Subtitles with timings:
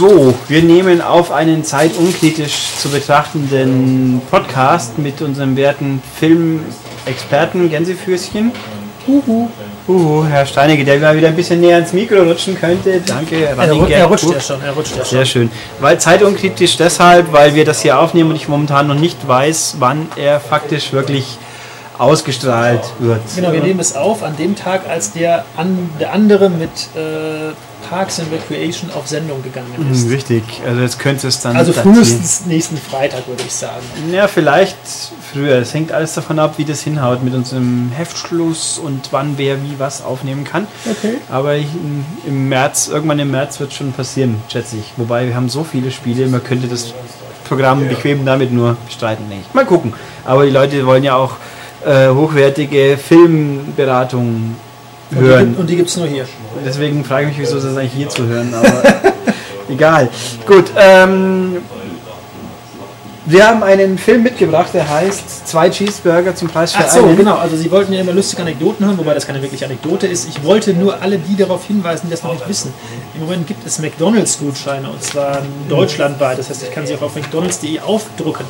[0.00, 8.50] So, wir nehmen auf einen zeitunkritisch zu betrachtenden Podcast mit unserem werten Filmexperten Gänsefüßchen.
[9.06, 9.50] Huhu.
[9.86, 13.02] Huhu, Herr Steinecke, der mal wieder ein bisschen näher ans Mikro rutschen könnte.
[13.04, 15.18] Danke, Er, er rutscht ja schon, er rutscht ja schon.
[15.18, 15.50] Sehr schön.
[15.80, 20.08] Weil zeitunkritisch deshalb, weil wir das hier aufnehmen und ich momentan noch nicht weiß, wann
[20.16, 21.36] er faktisch wirklich
[22.00, 23.20] ausgestrahlt wird.
[23.36, 27.52] Genau, wir nehmen es auf an dem Tag, als der, an, der andere mit äh,
[27.90, 30.04] Parks and Recreation auf Sendung gegangen ist.
[30.04, 31.56] Hm, Richtig, also jetzt könnte es dann.
[31.56, 33.82] Also frühestens nächsten Freitag, würde ich sagen.
[34.12, 34.76] Ja, vielleicht
[35.32, 35.56] früher.
[35.56, 39.74] Es hängt alles davon ab, wie das hinhaut mit unserem Heftschluss und wann wer wie
[39.78, 40.66] was aufnehmen kann.
[40.90, 41.16] Okay.
[41.30, 44.92] Aber im- im März, irgendwann im März wird schon passieren, schätze ich.
[44.96, 46.92] Wobei wir haben so viele Spiele, man könnte das
[47.48, 49.54] Programm bequem damit nur bestreiten, denke ich.
[49.54, 49.92] Mal gucken.
[50.24, 51.32] Aber die Leute wollen ja auch
[51.86, 54.56] äh, hochwertige Filmberatung
[55.10, 55.46] Und die, hören.
[55.46, 56.26] gibt- und die gibt es nur hier.
[56.64, 58.82] Deswegen frage ich mich, wieso ist das eigentlich hier zu hören, aber
[59.68, 60.08] egal.
[60.46, 61.56] Gut, ähm,
[63.30, 67.16] wir haben einen Film mitgebracht, der heißt Zwei Cheeseburger zum Preis für Ach so, einen.
[67.16, 67.36] genau.
[67.36, 70.28] Also Sie wollten ja immer lustige Anekdoten hören, wobei das keine wirkliche Anekdote ist.
[70.28, 72.72] Ich wollte nur alle die darauf hinweisen, die das noch nicht wissen.
[73.14, 76.38] Im Moment gibt es McDonalds-Gutscheine und zwar deutschlandweit.
[76.38, 78.46] Das heißt, ich kann sie auch auf McDonalds.de aufdrucken.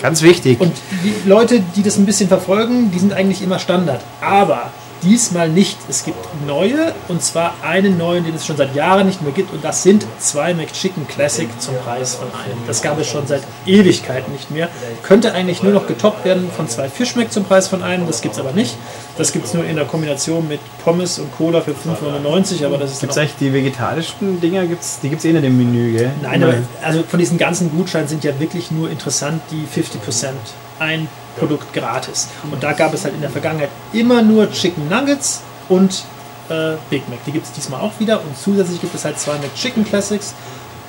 [0.00, 0.60] Ganz wichtig.
[0.60, 0.72] Und
[1.04, 4.00] die Leute, die das ein bisschen verfolgen, die sind eigentlich immer Standard.
[4.20, 4.70] Aber
[5.02, 5.78] diesmal nicht.
[5.88, 9.52] Es gibt neue und zwar einen neuen, den es schon seit Jahren nicht mehr gibt
[9.52, 12.58] und das sind zwei McChicken Classic zum Preis von einem.
[12.66, 14.68] Das gab es schon seit Ewigkeiten nicht mehr.
[15.02, 18.06] Könnte eigentlich nur noch getoppt werden von zwei Fischmeck zum Preis von einem.
[18.06, 18.76] Das gibt es aber nicht.
[19.18, 22.92] Das gibt es nur in der Kombination mit Pommes und Cola für 5,99, aber das
[22.92, 24.66] ist Gibt es eigentlich die vegetarischen Dinger?
[24.66, 26.12] Gibt's, die gibt es eh nicht im Menü, gell?
[26.22, 30.30] Nein, aber also von diesen ganzen Gutscheinen sind ja wirklich nur interessant die 50%
[30.78, 32.28] ein Produkt gratis.
[32.50, 36.04] Und da gab es halt in der Vergangenheit immer nur Chicken Nuggets und
[36.50, 37.24] äh, Big Mac.
[37.26, 40.34] Die gibt es diesmal auch wieder und zusätzlich gibt es halt zwei McChicken Classics.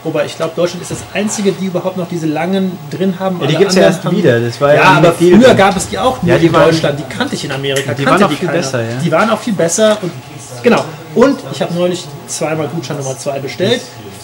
[0.03, 3.39] Wobei ich glaube, Deutschland ist das einzige, die überhaupt noch diese langen drin haben.
[3.39, 4.37] Ja, die Alle gibt's ja erst haben- wieder.
[4.41, 5.57] Das war ja ja, aber viel früher drin.
[5.57, 6.99] gab es die auch nur Ja, die in waren- Deutschland.
[6.99, 7.93] Die kannte ich in Amerika.
[7.93, 8.59] Die waren auch die viel keiner.
[8.59, 8.97] besser, ja.
[9.01, 10.11] Die waren auch viel besser und
[10.61, 10.83] genau.
[11.15, 13.81] Und ich habe neulich zweimal Gutschein Nummer 2 bestellt.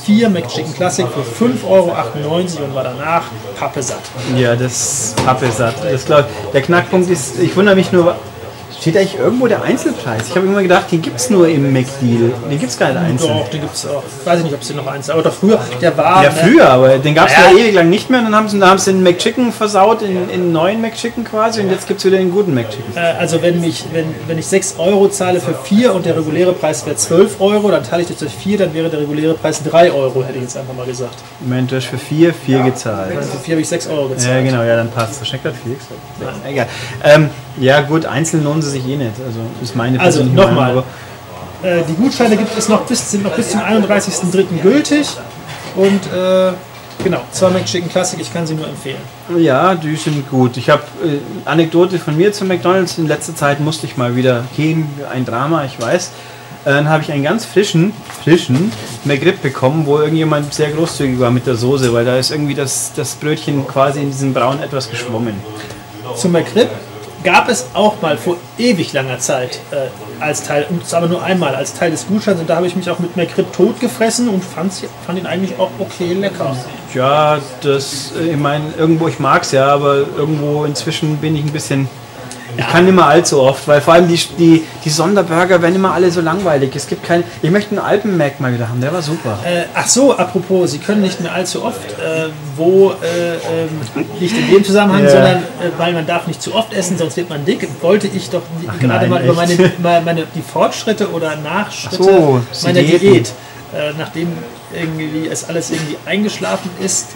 [0.09, 3.25] Vier McChicken Classic für 5,98 Euro und war danach
[3.55, 4.01] Pappe satt.
[4.35, 5.75] Ja, das Pappe satt.
[5.83, 8.15] Das glaub, der Knackpunkt ist, ich wundere mich nur,
[8.79, 10.23] steht eigentlich irgendwo der Einzelpreis?
[10.29, 12.31] Ich habe immer gedacht, den gibt es nur im McDeal.
[12.49, 13.37] Den gibt es gar nicht einzeln.
[13.37, 14.03] Doch, den gibt es auch.
[14.25, 16.23] Weiß ich nicht, ob es den noch eins aber doch früher, der war.
[16.23, 17.51] Ja, ne, früher, aber den gab es Ja.
[17.51, 18.19] ja ewig lang nicht mehr.
[18.19, 21.61] Und dann haben sie, dann haben sie den McChicken versaut in, in neuen McChicken quasi.
[21.61, 22.95] Und jetzt gibt es wieder den guten McChicken.
[22.95, 26.53] Äh, Also wenn, mich, wenn, wenn ich 6 Euro zahle für 4 und der reguläre
[26.53, 29.61] Preis wäre 12 Euro, dann teile ich das durch 4, dann wäre der reguläre Preis
[29.63, 31.15] 3 Euro, hätte ich jetzt einfach mal gesagt.
[31.41, 33.15] Moment, du hast für vier, vier gezahlt.
[33.15, 34.45] Also für 4 habe ich 6 Euro Ja, gezahlt.
[34.45, 35.19] genau, ja, dann passt.
[35.21, 35.75] Das schmeckt halt viel.
[36.47, 36.67] Egal.
[37.03, 39.11] Ähm, ja, gut, einzeln lohnen sie sich eh nicht.
[39.25, 40.83] Also, ist meine Also, nochmal.
[41.61, 44.61] Äh, die Gutscheine gibt es noch bis, sind noch bis zum 31.03.
[44.61, 45.07] gültig.
[45.75, 46.53] Und äh,
[47.03, 49.01] genau, zwei McChicken Classic, ich kann sie nur empfehlen.
[49.37, 50.57] Ja, die sind gut.
[50.57, 52.97] Ich habe äh, Anekdote von mir zu McDonalds.
[52.97, 54.87] In letzter Zeit musste ich mal wieder gehen.
[55.11, 56.11] Ein Drama, ich weiß.
[56.65, 57.93] Äh, Dann habe ich einen ganz frischen,
[58.23, 58.71] frischen
[59.03, 62.91] McRib bekommen, wo irgendjemand sehr großzügig war mit der Soße, weil da ist irgendwie das,
[62.95, 65.35] das Brötchen quasi in diesem Braun etwas geschwommen.
[66.15, 66.69] Zum McRib
[67.23, 69.87] gab es auch mal vor ewig langer Zeit äh,
[70.21, 72.39] als Teil, und zwar aber nur einmal als Teil des Gutscheins.
[72.39, 74.73] Und da habe ich mich auch mit McRib totgefressen und fand,
[75.05, 76.55] fand ihn eigentlich auch okay lecker.
[76.93, 81.43] Ja, das, äh, ich meine, irgendwo, ich mag es ja, aber irgendwo inzwischen bin ich
[81.43, 81.87] ein bisschen.
[82.59, 85.93] Ich kann nicht mehr allzu oft, weil vor allem die, die, die Sonderburger werden immer
[85.93, 86.75] alle so langweilig.
[86.75, 87.23] Es gibt keinen.
[87.41, 89.39] Ich möchte einen Alpen-Mac mal wieder haben, der war super.
[89.45, 93.69] Äh, ach so, apropos, Sie können nicht mehr allzu oft, äh, wo äh, ähm,
[94.19, 95.09] nicht in dem Zusammenhang, Ja.
[95.09, 97.67] sondern äh, weil man darf nicht zu oft essen, sonst wird man dick.
[97.81, 101.97] Wollte ich doch die- gerade nein, mal über meine, mal meine die Fortschritte oder Nachschritte
[102.01, 102.99] Ach so, meiner Diäten.
[103.13, 103.27] Diät,
[103.73, 104.27] äh, nachdem
[104.73, 107.09] irgendwie es alles irgendwie eingeschlafen ist.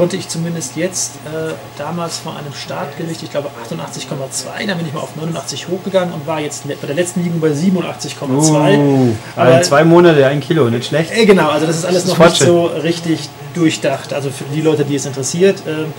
[0.00, 4.86] Äh, konnte ich zumindest jetzt äh, damals vor einem Startgewicht, ich glaube 88,2, dann bin
[4.86, 8.78] ich mal auf 89 hochgegangen und war jetzt bei der letzten Ligung bei 87,2.
[8.78, 11.12] Uh, also zwei Monate, ein Kilo, nicht schlecht.
[11.12, 14.12] Äh, Genau, also das ist alles Das ist noch nicht so richtig durchdacht.
[14.12, 15.92] Also für die Leute, die es interessiert, ähm,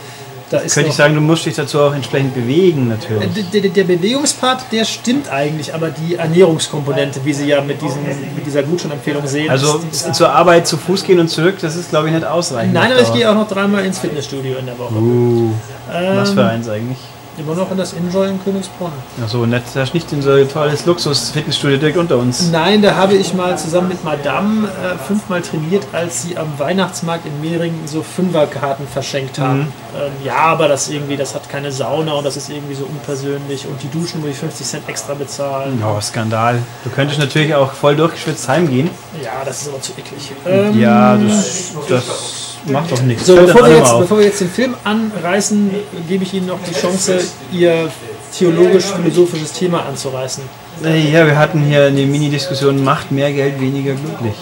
[0.51, 3.29] da ist Könnte ich sagen, du musst dich dazu auch entsprechend bewegen, natürlich.
[3.53, 8.03] der, der, der Bewegungspart, der stimmt eigentlich, aber die Ernährungskomponente, wie Sie ja mit, diesen,
[8.35, 11.91] mit dieser Gutscheinempfehlung sehen, Also ist, zur Arbeit zu Fuß gehen und zurück, das ist
[11.91, 12.73] glaube ich nicht ausreichend.
[12.73, 14.93] nein, aber ich gehe auch noch dreimal ins Fitnessstudio in der Woche.
[14.93, 15.51] Uh,
[15.87, 16.97] was Ähm, für eins eigentlich?
[17.37, 18.91] Immer noch in das Enjoy in Königsbrunn.
[19.23, 22.49] Achso, nett, da ist nicht in so ein tolles Luxus-Fitnessstudio direkt unter uns.
[22.51, 27.25] Nein, da habe ich mal zusammen mit Madame äh, fünfmal trainiert, als sie am Weihnachtsmarkt
[27.25, 29.59] in Mehringen so Fünferkarten verschenkt haben.
[29.59, 29.67] Mhm.
[29.95, 33.65] Ähm, ja, aber das irgendwie, das hat keine Sauna und das ist irgendwie so unpersönlich
[33.65, 35.81] und die Duschen muss ich 50 Cent extra bezahlen.
[35.85, 36.59] Oh, Skandal.
[36.83, 38.89] Du könntest natürlich auch voll durchgeschwitzt heimgehen.
[39.23, 40.31] Ja, das ist aber zu eklig.
[40.45, 43.25] Ähm, Ja, das, das macht doch nichts.
[43.25, 45.71] So, bevor wir, jetzt, bevor wir jetzt den Film anreißen,
[46.07, 47.19] gebe ich Ihnen noch die Chance,
[47.51, 47.89] Ihr
[48.37, 50.43] theologisch-philosophisches Thema anzureißen.
[50.83, 54.35] Ja, wir hatten hier eine Mini-Diskussion, macht mehr Geld weniger glücklich.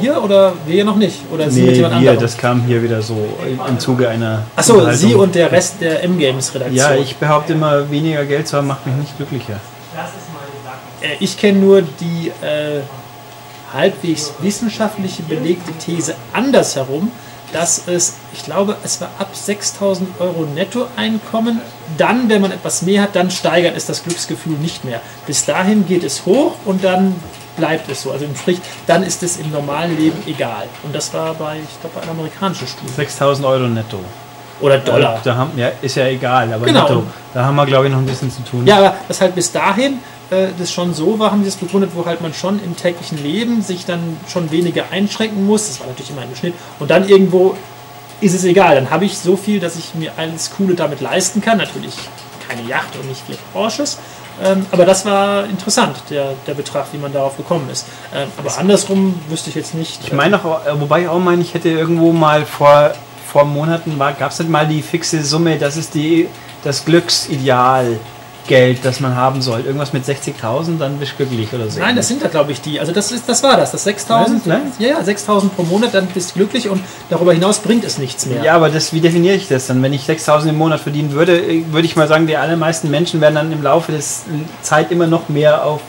[0.00, 1.20] Wir oder wir noch nicht?
[1.32, 2.20] Oder Sie mit Nee, jemand wir, anderem?
[2.20, 4.90] das kam hier wieder so im, Zuge einer Achso.
[4.92, 6.76] Sie und der Rest der M-Games-Redaktion.
[6.76, 9.60] Ja, ich behaupte immer, weniger Geld zu haben, macht mich nicht glücklicher.
[11.00, 12.80] Äh, ich kenne nur die äh,
[13.72, 17.10] halbwegs wissenschaftliche belegte These andersherum,
[17.52, 21.60] dass es, ich glaube, es war ab 6000 Euro Nettoeinkommen,
[21.96, 25.00] dann, wenn man etwas mehr hat, dann steigert es das Glücksgefühl nicht mehr.
[25.26, 27.14] Bis dahin geht es hoch und dann
[27.56, 28.12] bleibt es so.
[28.12, 30.64] Also im Strich, dann ist es im normalen Leben egal.
[30.82, 32.92] Und das war bei, ich glaube, bei einer amerikanischen Studie.
[32.92, 33.98] 6000 Euro netto.
[34.60, 35.20] Oder Dollar.
[35.24, 36.82] Da haben, ja, ist ja egal, aber Genau.
[36.82, 37.02] netto.
[37.32, 38.66] Da haben wir, glaube ich, noch ein bisschen zu tun.
[38.66, 40.00] Ja, aber das halt bis dahin
[40.30, 43.22] äh, das schon so war, haben sie das begründet, wo halt man schon im täglichen
[43.22, 45.68] Leben sich dann schon weniger einschränken muss.
[45.68, 46.54] Das war natürlich immer im Schnitt.
[46.78, 47.56] Und dann irgendwo
[48.20, 48.74] ist es egal.
[48.74, 51.58] Dann habe ich so viel, dass ich mir alles Coole damit leisten kann.
[51.58, 51.94] Natürlich
[52.46, 53.98] keine Yacht und nicht vier Porsches.
[54.42, 57.86] Ähm, aber das war interessant, der, der Betrag, wie man darauf gekommen ist.
[58.14, 60.00] Ähm, aber andersrum wüsste ich jetzt nicht.
[60.04, 62.92] Ich meine auch, äh, wobei ich auch meine, ich hätte irgendwo mal vor,
[63.26, 66.28] vor Monaten, gab es nicht mal die fixe Summe, das ist die,
[66.62, 67.98] das Glücksideal
[68.48, 69.60] Geld, das man haben soll.
[69.60, 71.78] Irgendwas mit 60.000, dann bist du glücklich oder so.
[71.78, 72.80] Nein, das sind da glaube ich die.
[72.80, 74.46] Also das ist, das war das, das 6000.
[74.46, 74.72] Nein, nein.
[74.78, 78.26] Ja, ja, 6000 pro Monat, dann bist du glücklich und darüber hinaus bringt es nichts
[78.26, 78.42] mehr.
[78.42, 79.82] Ja, aber das, wie definiere ich das dann?
[79.82, 83.20] Wenn ich 6.000 im Monat verdienen würde, äh, würde ich mal sagen, die allermeisten Menschen
[83.20, 84.02] werden dann im Laufe der
[84.62, 85.80] Zeit immer noch mehr auf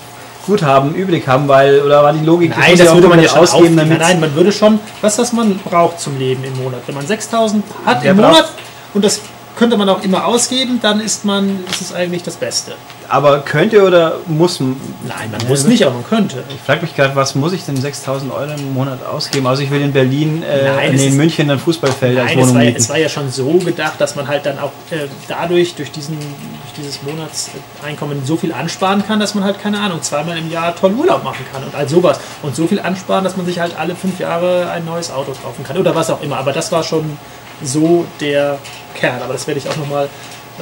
[0.46, 3.76] Guthaben übrig haben, weil, oder war die Logik, Nein, das auch würde man ja ausgeben.
[3.76, 6.82] Nein, damit nein, man würde schon, was das man braucht zum Leben im Monat.
[6.88, 8.50] Wenn man 6000 hat Wer im Monat
[8.94, 9.22] und das
[9.60, 12.72] könnte man auch immer ausgeben, dann ist man, ist es eigentlich das Beste.
[13.10, 14.78] Aber könnte oder muss man?
[15.08, 16.44] Nein, man muss nicht, aber man könnte.
[16.50, 19.48] Ich frage mich gerade, was muss ich denn 6.000 Euro im Monat ausgeben?
[19.48, 22.38] Also ich will in Berlin, äh, Nein, nee, es in München ein Fußballfeld als Nein,
[22.38, 22.82] es Wohnung war, ja- mieten.
[22.82, 26.18] es war ja schon so gedacht, dass man halt dann auch äh, dadurch, durch, diesen,
[26.20, 30.76] durch dieses Monatseinkommen so viel ansparen kann, dass man halt, keine Ahnung, zweimal im Jahr
[30.76, 32.20] toll Urlaub machen kann und all sowas.
[32.44, 35.64] Und so viel ansparen, dass man sich halt alle fünf Jahre ein neues Auto kaufen
[35.64, 36.38] kann oder was auch immer.
[36.38, 37.18] Aber das war schon
[37.64, 38.60] so der
[38.96, 39.22] Kern.
[39.22, 40.10] Aber das werde ich auch nochmal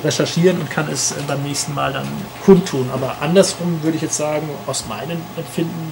[0.04, 2.08] recherchieren und kann es äh, beim nächsten Mal dann
[2.46, 2.90] kundtun.
[2.94, 5.92] Aber andersrum würde ich jetzt sagen, aus meinem Empfinden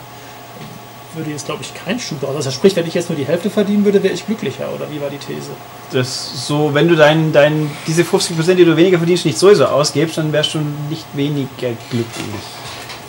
[1.16, 2.36] würde jetzt, glaube ich, kein Schuh draus.
[2.36, 5.00] Also sprich, wenn ich jetzt nur die Hälfte verdienen würde, wäre ich glücklicher, oder wie
[5.02, 5.52] war die These?
[5.92, 9.66] Das so, wenn du dein, dein, diese 50 Prozent, die du weniger verdienst, nicht sowieso
[9.66, 10.60] ausgibst, dann wärst du
[10.90, 12.44] nicht weniger glücklich.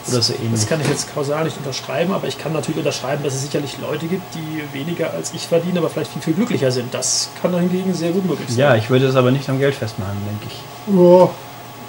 [0.08, 0.50] Oder so ähnlich.
[0.52, 3.76] Das kann ich jetzt kausal nicht unterschreiben, aber ich kann natürlich unterschreiben, dass es sicherlich
[3.80, 6.92] Leute gibt, die weniger als ich verdienen, aber vielleicht viel, viel glücklicher sind.
[6.94, 8.58] Das kann hingegen sehr gut möglich sein.
[8.58, 10.94] Ja, ich würde es aber nicht am Geld festmachen, denke ich.
[10.98, 11.28] Ja.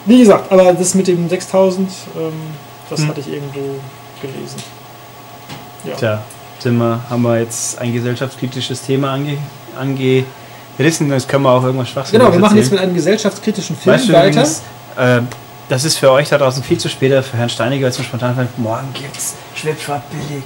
[0.06, 2.32] Wie gesagt, aber das mit dem 6000, ähm,
[2.90, 3.08] das Hm.
[3.10, 3.60] hatte ich irgendwo
[4.22, 4.58] gelesen.
[5.84, 5.96] Ja.
[5.96, 6.24] Tja,
[6.60, 9.38] sind wir, haben wir jetzt ein gesellschaftskritisches Thema ange,
[9.78, 12.80] angerissen, jetzt können wir auch irgendwas Schwachsinniges Genau, wir machen jetzt erzählen.
[12.82, 14.28] mit einem gesellschaftskritischen Film Weißt du weiter.
[14.30, 14.62] übrigens,
[14.98, 15.22] äh,
[15.70, 18.36] das ist für euch da draußen viel zu spät, für Herrn Steiniger jetzt mal spontan
[18.36, 20.44] fällt, morgen gibt's Schwipschwapp billig.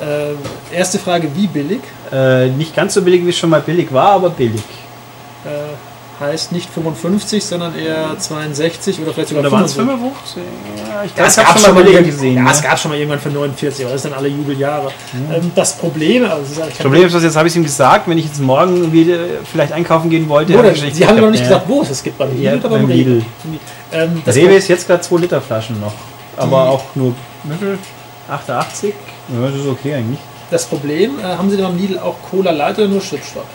[0.00, 1.80] Äh, erste Frage, wie billig?
[2.10, 4.62] Äh, nicht ganz so billig, wie es schon mal billig war, aber billig.
[6.20, 10.42] Äh, heißt nicht 55, sondern eher 62 oder vielleicht sogar Oder waren es 55.
[10.42, 10.88] 55?
[10.88, 12.36] Ja, ich glaube, es gab schon mal gesehen.
[12.36, 12.50] Ja, ne?
[12.50, 14.90] es gab schon mal irgendwann für 49, aber das sind alle Jubeljahre.
[15.32, 18.18] Ähm, das Problem, also halt Das Problem ist, was jetzt habe ich ihm gesagt, wenn
[18.18, 19.18] ich jetzt morgen wieder
[19.50, 21.90] vielleicht einkaufen gehen wollte, Oder, hab ich Sie haben gesagt, noch nicht gesagt, wo es
[21.90, 22.18] es gibt.
[22.18, 22.88] Beim Lidl Ja, oder beim?
[22.88, 23.22] Lidl.
[23.92, 25.94] Ähm, das Rewe ist jetzt gerade 2 Liter Flaschen noch.
[26.36, 27.14] Aber auch nur
[27.58, 27.78] viel?
[28.28, 28.94] 88?
[29.28, 30.20] Ja, das ist okay eigentlich.
[30.50, 33.46] Das Problem, äh, haben Sie denn beim Lidl auch Cola Light oder nur Schwipschwapp?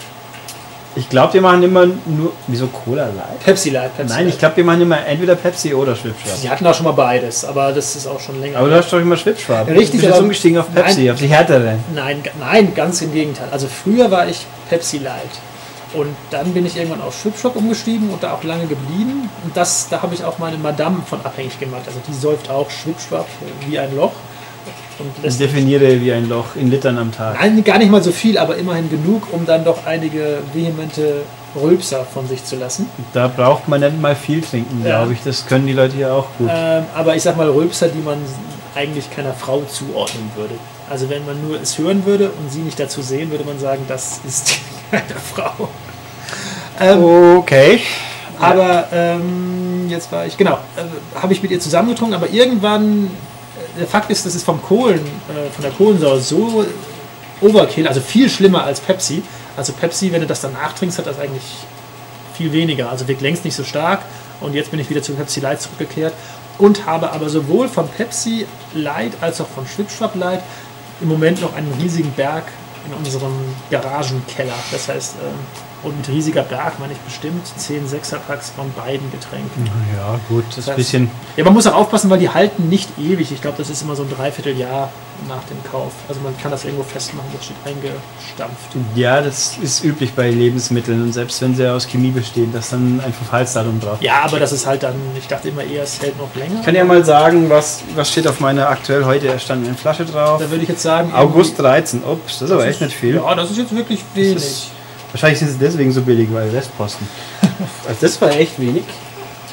[0.98, 2.32] Ich glaube, die machen immer nur.
[2.48, 3.40] Wieso Cola Light?
[3.44, 4.40] Pepsi Light, Pepsi Nein, ich Light.
[4.40, 6.38] glaube, die machen immer entweder Pepsi oder Schwipschwapp.
[6.38, 8.60] Sie hatten auch schon mal beides, aber das ist auch schon länger.
[8.60, 9.68] Aber du hast doch immer Schwipschwapp.
[9.68, 11.14] Richtig, Du bist umgestiegen auf Pepsi, Nein.
[11.14, 11.80] auf die härtere.
[11.94, 13.50] Nein, nein, ganz im Gegenteil.
[13.52, 15.22] Also früher war ich Pepsi Light.
[15.94, 19.30] Und dann bin ich irgendwann auf Schwipschwapp umgestiegen und da auch lange geblieben.
[19.44, 21.84] Und das, da habe ich auch meine Madame von abhängig gemacht.
[21.88, 24.12] Also die säuft auch Schwipschwapp äh, wie ein Loch.
[25.00, 27.38] Und definiere wie ein Loch in Litern am Tag.
[27.40, 31.22] Nein, gar nicht mal so viel, aber immerhin genug, um dann doch einige vehemente
[31.62, 32.90] Rülpser von sich zu lassen.
[33.14, 34.98] Da braucht man nicht mal viel trinken, Ja.
[35.00, 35.20] glaube ich.
[35.24, 36.50] Das können die Leute hier auch gut.
[36.52, 38.18] Ähm, aber ich sag mal Rülpser, die man
[38.76, 40.56] eigentlich keiner Frau zuordnen würde.
[40.90, 43.84] Also wenn man nur es hören würde und sie nicht dazu sehen, würde man sagen,
[43.88, 44.58] das ist
[44.92, 45.70] eine Frau.
[46.80, 47.04] Ähm,
[47.38, 47.82] Okay.
[48.40, 53.10] Aber ähm, jetzt war ich, genau, äh, habe ich mit ihr zusammengetrunken, aber irgendwann,
[53.78, 56.66] der Fakt ist, das ist vom Kohlen, äh, von der Kohlensäure so
[57.42, 59.22] Overkill, also viel schlimmer als Pepsi.
[59.58, 61.44] Also Pepsi, wenn du das dann nachtrinkst, hat das eigentlich
[62.36, 62.90] viel weniger.
[62.90, 64.02] Also wirkt längst nicht so stark.
[64.42, 66.14] Und jetzt bin ich wieder zu Pepsi Light zurückgekehrt
[66.58, 70.42] und habe aber sowohl von Pepsi Light als auch von Schwipschwap Light
[71.02, 72.44] im Moment noch einen riesigen Berg
[72.86, 73.34] in unserem
[73.70, 74.54] Garagenkeller.
[74.72, 75.40] Das heißt, ähm,
[75.86, 79.70] und mit riesiger Berg meine ich bestimmt 10 Sechserpacks von beiden Getränken.
[79.96, 81.12] Ja, gut, das ist Das ein bisschen.
[81.38, 83.32] Ja, man muss auch aufpassen, weil die halten nicht ewig.
[83.32, 84.90] Ich glaube, das ist immer so ein Dreivierteljahr
[85.30, 85.94] nach dem Kauf.
[86.10, 88.76] Also man kann das irgendwo festmachen, das steht eingestampft.
[88.96, 93.00] Ja, das ist üblich bei Lebensmitteln und selbst wenn sie aus Chemie bestehen, dass dann
[93.00, 93.98] ein Verfallsdatum drauf.
[94.02, 96.60] Ja, aber das ist halt dann, ich dachte immer eher, es hält noch länger.
[96.60, 100.42] Ich kann ja mal sagen, was, was steht auf meiner aktuell heute erstandenen Flasche drauf.
[100.42, 102.04] Da würde ich jetzt sagen, August 13.
[102.04, 103.16] Ups, das ist aber echt nicht viel.
[103.16, 104.72] Ja, das ist jetzt wirklich wenig.
[105.16, 107.08] Wahrscheinlich sind sie deswegen so billig, weil Restposten.
[107.88, 108.84] also das war echt wenig.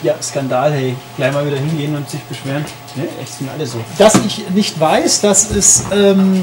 [0.02, 0.96] Ja, Skandal, hey.
[1.16, 2.64] Gleich mal wieder hingehen und sich beschweren.
[2.96, 3.78] Ne, echt sind alle so.
[3.96, 6.42] Dass ich nicht weiß, dass es ähm,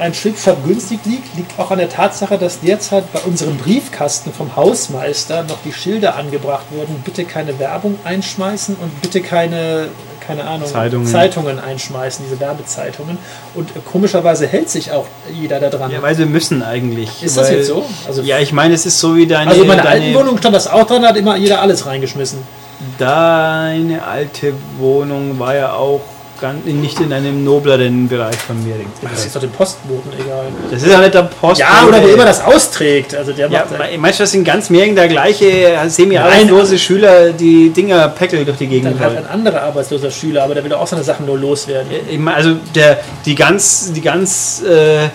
[0.00, 4.56] ein Schwibschwab günstig liegt, liegt auch an der Tatsache, dass derzeit bei unserem Briefkasten vom
[4.56, 9.90] Hausmeister noch die Schilder angebracht wurden, bitte keine Werbung einschmeißen und bitte keine,
[10.26, 11.06] keine Ahnung, Zeitungen.
[11.06, 13.18] Zeitungen einschmeißen, diese Werbezeitungen.
[13.54, 15.90] Und komischerweise hält sich auch jeder da dran.
[15.90, 17.22] Ja, weil sie müssen eigentlich.
[17.22, 17.84] ist das weil, jetzt so?
[18.06, 20.38] Also, Ja, ich meine, es ist so wie deine, also in meiner alten deine, Wohnung
[20.38, 22.38] stand das auch dran, da hat immer jeder alles reingeschmissen.
[22.98, 26.00] deine alte Wohnung war ja auch
[26.64, 28.74] nicht in einem nobleren Bereich von mir.
[29.02, 30.46] Das ist doch dem Postboten egal.
[30.70, 31.60] Das ist ja nicht der Post.
[31.60, 33.14] Ja, oder wer immer das austrägt.
[33.14, 33.66] Also der Ja,
[33.98, 38.66] meinst du, das sind ganz Märgen der gleiche semi-arbeitslose Schüler, die Dinger Päckel durch die
[38.66, 39.24] Gegend dann halt rollen?
[39.24, 41.90] ein anderer arbeitsloser Schüler, aber der will auch seine Sachen nur loswerden.
[42.18, 45.08] Mein, Also der, die ganz, die ganz äh,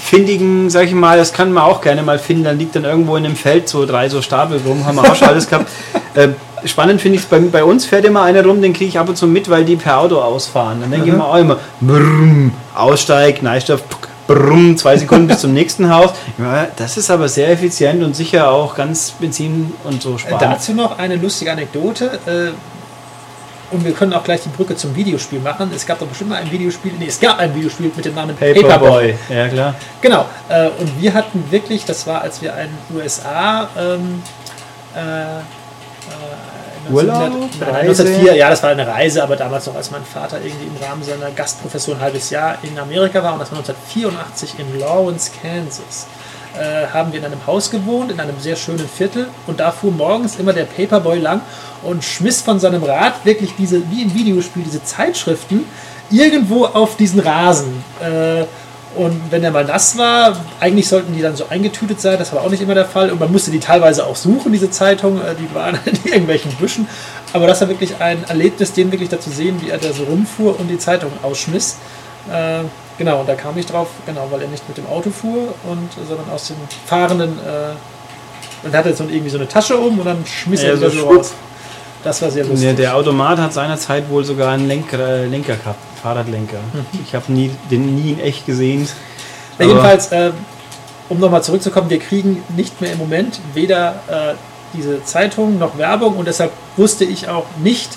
[0.00, 3.16] findigen, sag ich mal, das kann man auch gerne mal finden, dann liegt dann irgendwo
[3.16, 5.68] in einem Feld so drei so Stapel rum, haben wir auch schon alles gehabt.
[6.12, 6.30] Äh,
[6.64, 9.16] spannend finde ich bei, bei uns fährt immer einer rum, den kriege ich ab und
[9.16, 10.80] zu mit, weil die per Auto ausfahren.
[10.80, 13.82] Dann denke ich mir auch immer, brrm, Aussteig, Neistoff,
[14.26, 16.10] brumm, zwei Sekunden bis zum nächsten Haus.
[16.38, 20.38] Ja, das ist aber sehr effizient und sicher auch ganz Benzin und so sparen.
[20.38, 22.18] Dazu noch eine lustige Anekdote.
[22.26, 22.52] Äh,
[23.72, 25.70] und wir können auch gleich die Brücke zum Videospiel machen.
[25.74, 28.36] Es gab doch bestimmt mal ein Videospiel, nee, es gab ein Videospiel mit dem Namen
[28.36, 28.62] Paperboy.
[28.62, 29.74] Paperboy, ja klar.
[30.00, 30.26] Genau.
[30.48, 34.22] Äh, und wir hatten wirklich, das war, als wir einen USA ähm,
[34.96, 35.42] äh, äh,
[36.92, 37.22] Urlaub?
[37.22, 38.02] 1900 nein, Reise?
[38.02, 41.02] 1904, ja, das war eine Reise, aber damals noch, als mein Vater irgendwie im Rahmen
[41.02, 46.06] seiner Gastprofessur ein halbes Jahr in Amerika war und das war 1984 in Lawrence, Kansas.
[46.58, 49.92] Äh, haben wir in einem Haus gewohnt, in einem sehr schönen Viertel und da fuhr
[49.92, 51.42] morgens immer der Paperboy lang
[51.82, 55.64] und schmiss von seinem Rad wirklich diese, wie im Videospiel, diese Zeitschriften
[56.10, 57.84] irgendwo auf diesen Rasen.
[58.00, 58.46] Äh,
[58.96, 62.42] und wenn der mal nass war, eigentlich sollten die dann so eingetütet sein, das war
[62.42, 63.10] auch nicht immer der Fall.
[63.10, 66.88] Und man musste die teilweise auch suchen, diese Zeitung, äh, die waren in irgendwelchen Büschen.
[67.32, 70.58] Aber das war wirklich ein Erlebnis, den wirklich dazu sehen, wie er da so rumfuhr
[70.58, 71.76] und die Zeitung ausschmiss.
[72.30, 72.64] Äh,
[72.98, 75.88] genau, und da kam ich drauf, genau, weil er nicht mit dem Auto fuhr, und,
[76.08, 77.38] sondern aus dem fahrenden.
[77.38, 80.76] Äh, und er hatte so irgendwie so eine Tasche um und dann schmiss Ja, er
[80.78, 81.32] wieder so so raus.
[82.02, 82.66] Das war sehr lustig.
[82.66, 86.58] Ja, der Automat hat seinerzeit wohl sogar einen Lenker, äh, Lenker gehabt, Fahrradlenker.
[87.06, 88.88] Ich habe nie, den nie in echt gesehen.
[89.58, 90.30] Ja, jedenfalls, äh,
[91.10, 94.34] um nochmal zurückzukommen, wir kriegen nicht mehr im Moment weder äh,
[94.72, 97.90] diese Zeitung noch Werbung und deshalb wusste ich auch nicht,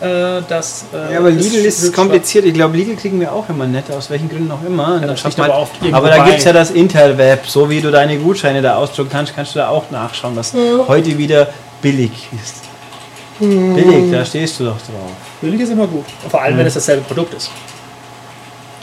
[0.00, 0.84] äh, dass.
[0.92, 2.44] Äh, Ja, aber Lidl ist kompliziert.
[2.44, 4.98] Ich glaube, Lidl kriegen wir auch immer nett, aus welchen Gründen auch immer.
[5.00, 7.46] Dann das man- aber aber da gibt es ja das Interweb.
[7.46, 10.52] So wie du deine Gutscheine da ausdrucken kannst, kannst du da auch nachschauen, was
[10.86, 11.48] heute wieder
[11.80, 12.67] billig ist.
[13.40, 15.10] Billig, da stehst du doch drauf.
[15.40, 16.04] Billig ist immer gut.
[16.28, 16.58] Vor allem, Mhm.
[16.60, 17.50] wenn es dasselbe Produkt ist.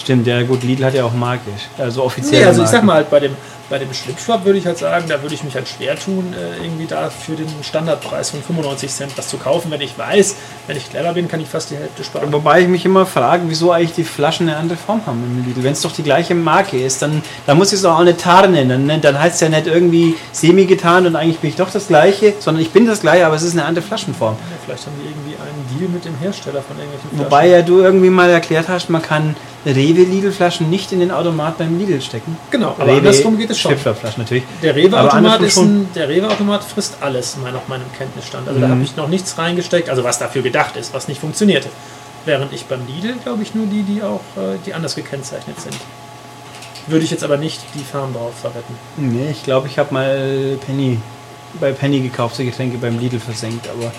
[0.05, 1.67] Stimmt, ja gut, Lidl hat ja auch magisch.
[1.79, 2.41] Also offiziell.
[2.41, 3.35] Nee, also ich sag mal, halt, bei dem,
[3.71, 6.63] bei dem Schwipschwap würde ich halt sagen, da würde ich mich halt schwer tun, äh,
[6.63, 10.35] irgendwie da für den Standardpreis von 95 Cent was zu kaufen, wenn ich weiß,
[10.67, 12.31] wenn ich clever bin, kann ich fast die Hälfte sparen.
[12.31, 15.63] Wobei ich mich immer frage, wieso eigentlich die Flaschen eine andere Form haben im Lidl.
[15.63, 18.19] Wenn es doch die gleiche Marke ist, dann, dann muss ich es doch auch nicht
[18.19, 18.69] tarnen.
[18.69, 21.87] Dann, dann heißt es ja nicht irgendwie semi getarnt und eigentlich bin ich doch das
[21.87, 24.35] gleiche, sondern ich bin das gleiche, aber es ist eine andere Flaschenform.
[24.35, 27.25] Ja, vielleicht haben die irgendwie einen Deal mit dem Hersteller von irgendwelchen Flaschen.
[27.25, 29.35] Wobei ja du irgendwie mal erklärt hast, man kann
[29.73, 32.37] Rewe-Lidl-Flaschen nicht in den Automat beim Lidl stecken.
[32.51, 33.73] Genau, aber andersrum geht es schon.
[34.17, 34.43] Natürlich.
[34.61, 35.41] Der Rewe-Automat
[35.95, 38.47] Rewe-Automat frisst alles, mein- nach meinem Kenntnisstand.
[38.47, 38.71] Also da Mhm.
[38.71, 41.69] habe ich noch nichts reingesteckt, also was dafür gedacht ist, was nicht funktionierte.
[42.25, 45.75] Während ich beim Lidl, glaube ich, nur die, die auch, äh, die anders gekennzeichnet sind.
[46.87, 48.75] Würde ich jetzt aber nicht die Farm drauf verwetten.
[48.97, 50.99] Nee, ich glaube, ich habe mal Penny
[51.59, 53.91] bei Penny gekaufte Getränke beim Lidl versenkt, aber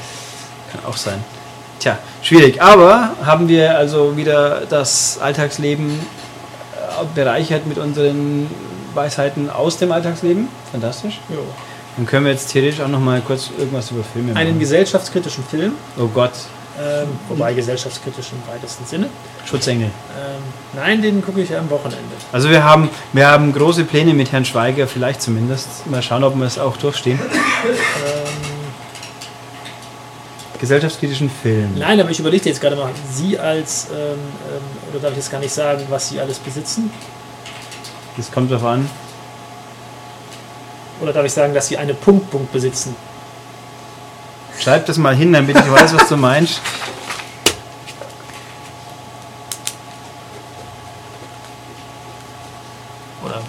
[0.71, 1.25] kann auch sein.
[1.79, 2.63] Tja, schwierig.
[2.63, 8.49] Aber haben wir also wieder das Alltagsleben äh, bereichert mit unseren
[8.95, 10.49] Weisheiten aus dem Alltagsleben.
[10.73, 11.21] Fantastisch.
[11.29, 11.39] Jo.
[11.97, 14.39] Dann können wir jetzt theoretisch auch noch mal kurz irgendwas über Filme machen.
[14.39, 16.33] Einen gesellschaftskritischen Film, oh Gott,
[16.79, 19.09] ähm, wobei gesellschaftskritisch im weitesten Sinne.
[19.47, 19.87] Schutzengel.
[19.87, 20.43] Ähm,
[20.75, 22.03] nein, den gucke ich am Wochenende.
[22.33, 25.87] Also wir haben, wir haben große Pläne mit Herrn Schweiger, vielleicht zumindest.
[25.87, 27.19] Mal schauen, ob wir es auch durchstehen.
[30.59, 31.75] Gesellschaftskritischen Film.
[31.79, 34.19] nein, aber ich überlege jetzt gerade mal, Sie als, ähm,
[34.51, 36.91] ähm, oder darf ich jetzt gar nicht sagen, was Sie alles besitzen?
[38.17, 38.89] Das kommt darauf an.
[41.01, 42.97] Oder darf ich sagen, dass Sie eine Punkt-Punkt besitzen?
[44.59, 46.61] Schreib das mal hin, damit ich weiß, was du meinst.
[53.25, 53.43] Oder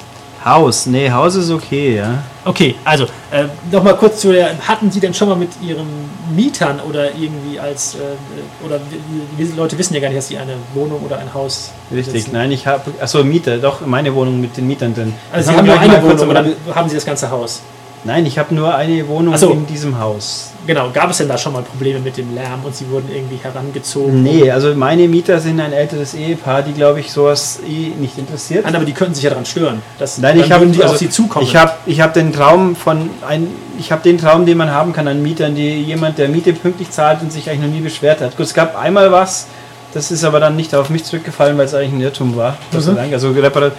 [0.50, 0.86] Haus.
[0.86, 2.24] Nee, Haus ist okay, ja.
[2.46, 4.58] Okay, also äh, nochmal kurz zu der.
[4.68, 5.88] Hatten Sie denn schon mal mit Ihren
[6.36, 7.96] Mietern oder irgendwie als.
[7.96, 11.34] Äh, oder die, die Leute wissen ja gar nicht, dass Sie eine Wohnung oder ein
[11.34, 12.14] Haus Richtig.
[12.14, 12.32] besitzen.
[12.34, 12.92] Nein, ich habe.
[13.02, 13.58] Achso, Mieter.
[13.58, 15.14] Doch, meine Wohnung mit den Mietern drin.
[15.32, 17.62] Also Das Sie haben nur eine kurz Wohnung am oder haben Sie das ganze Haus?
[18.04, 19.52] Nein, ich habe nur eine Wohnung so.
[19.52, 20.52] in diesem Haus.
[20.66, 23.38] Genau, gab es denn da schon mal Probleme mit dem Lärm und Sie wurden irgendwie
[23.42, 24.22] herangezogen?
[24.22, 28.66] Nee, also meine Mieter sind ein älteres Ehepaar, die, glaube ich, sowas eh nicht interessiert.
[28.66, 29.82] Nein, aber die könnten sich ja daran stören.
[29.98, 31.46] Das, Nein, ich habe die also, auf Sie zukommen.
[31.46, 33.48] Ich habe ich hab den Traum von ein,
[33.80, 36.92] ich habe den Traum, den man haben kann an Mietern, die jemand, der Miete pünktlich
[36.92, 38.36] zahlt und sich eigentlich noch nie beschwert hat.
[38.36, 39.48] Gut, es gab einmal was,
[39.94, 42.58] das ist aber dann nicht auf mich zurückgefallen, weil es eigentlich ein Irrtum war.
[42.72, 42.96] Mhm.
[42.96, 43.14] Dank.
[43.14, 43.72] Also repara-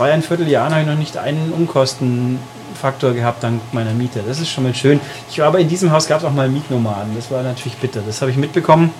[0.00, 4.22] in zweieinviertel Jahren habe ich noch nicht einen Unkostenfaktor gehabt dank meiner Miete.
[4.26, 4.98] Das ist schon mal schön.
[5.30, 7.14] Ich aber in diesem Haus gab es auch mal Mietnomaden.
[7.14, 8.00] Das war natürlich bitter.
[8.06, 8.94] Das habe ich mitbekommen.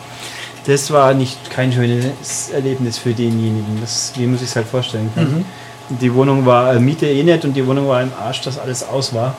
[0.66, 3.80] Das war nicht kein schönes Erlebnis für denjenigen.
[3.80, 5.10] Das, wie muss ich es halt vorstellen.
[5.16, 5.44] Mhm.
[5.88, 8.86] Die Wohnung war äh, Miete eh nicht und die Wohnung war im Arsch, dass alles
[8.86, 9.34] aus war.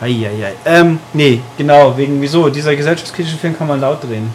[0.00, 0.54] Eieiei.
[0.64, 2.48] Ähm, nee, genau, wegen wieso?
[2.48, 4.30] Dieser gesellschaftskritische Film kann man laut drehen.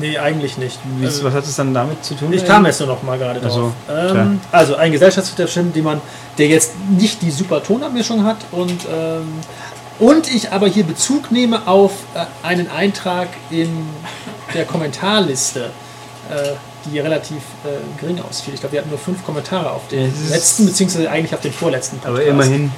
[0.00, 0.78] Nee, eigentlich nicht.
[1.02, 2.32] Also, was hat es dann damit zu tun?
[2.32, 3.72] ich kam jetzt nur noch mal gerade Ach so, drauf.
[3.86, 4.16] klar.
[4.16, 6.00] ähm, also ein gesellschaftskritischer Film, den man,
[6.38, 9.40] der jetzt nicht die super Tonabmischung hat und ähm,
[10.00, 13.86] und ich aber hier Bezug nehme auf äh, einen Eintrag in
[14.52, 15.70] der Kommentarliste,
[16.30, 16.52] äh,
[16.86, 18.54] die relativ äh, gering ausfiel.
[18.54, 22.00] Ich glaube, wir hatten nur fünf Kommentare auf den letzten, beziehungsweise eigentlich auf den vorletzten
[22.04, 22.72] Aber immerhin.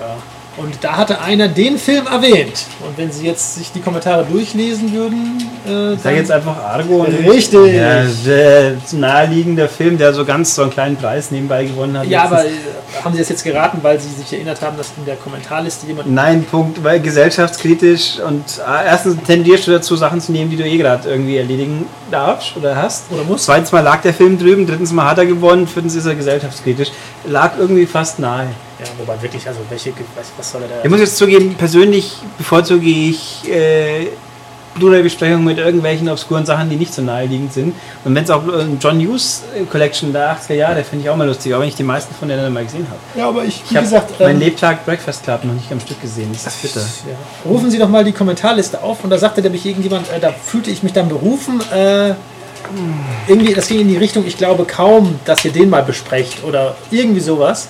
[0.00, 0.16] Ja.
[0.60, 2.66] Und da hatte einer den Film erwähnt.
[2.84, 7.06] Und wenn Sie jetzt sich die Kommentare durchlesen würden, äh, Ich sag jetzt einfach Argo.
[7.28, 7.74] Richtig.
[7.74, 12.06] Ja, sehr naheliegender Film, der so ganz so einen kleinen Preis nebenbei gewonnen hat.
[12.06, 12.56] Ja, aber letztens.
[12.56, 15.86] äh, haben Sie das jetzt geraten, weil Sie sich erinnert haben, dass in der Kommentarliste
[15.86, 16.10] jemand.
[16.10, 20.64] Nein, Punkt, weil gesellschaftskritisch und äh, erstens tendierst du dazu, Sachen zu nehmen, die du
[20.64, 23.04] eh gerade irgendwie erledigen darfst oder hast.
[23.12, 23.44] Oder muss?
[23.44, 26.90] Zweitens Mal lag der Film drüben, drittens Mal hat er gewonnen, viertens ist er gesellschaftskritisch.
[27.26, 28.48] Lag irgendwie fast nahe.
[28.98, 30.74] Wobei wirklich, also welche, was, was soll er da.
[30.84, 34.08] Ich muss jetzt zugeben, persönlich bevorzuge ich äh,
[34.78, 37.74] Blu-ray-Besprechungen mit irgendwelchen obskuren Sachen, die nicht so naheliegend sind.
[38.04, 41.16] Und wenn es auch äh, John Hughes äh, Collection der 80er Jahre, finde ich auch
[41.16, 43.00] mal lustig, auch wenn ich die meisten von denen mal gesehen habe.
[43.18, 45.80] ja, aber ich, Ich wie habe gesagt, mein ähm, Lebtag Breakfast Club noch nicht am
[45.80, 46.30] Stück gesehen.
[46.32, 46.80] Das ist bitter.
[46.80, 47.50] ja.
[47.50, 50.70] rufen Sie doch mal die Kommentarliste auf und da sagte nämlich irgendjemand, äh, da fühlte
[50.70, 52.14] ich mich dann berufen, äh,
[53.26, 56.76] irgendwie, das ging in die Richtung, ich glaube kaum, dass ihr den mal besprecht oder
[56.90, 57.68] irgendwie sowas.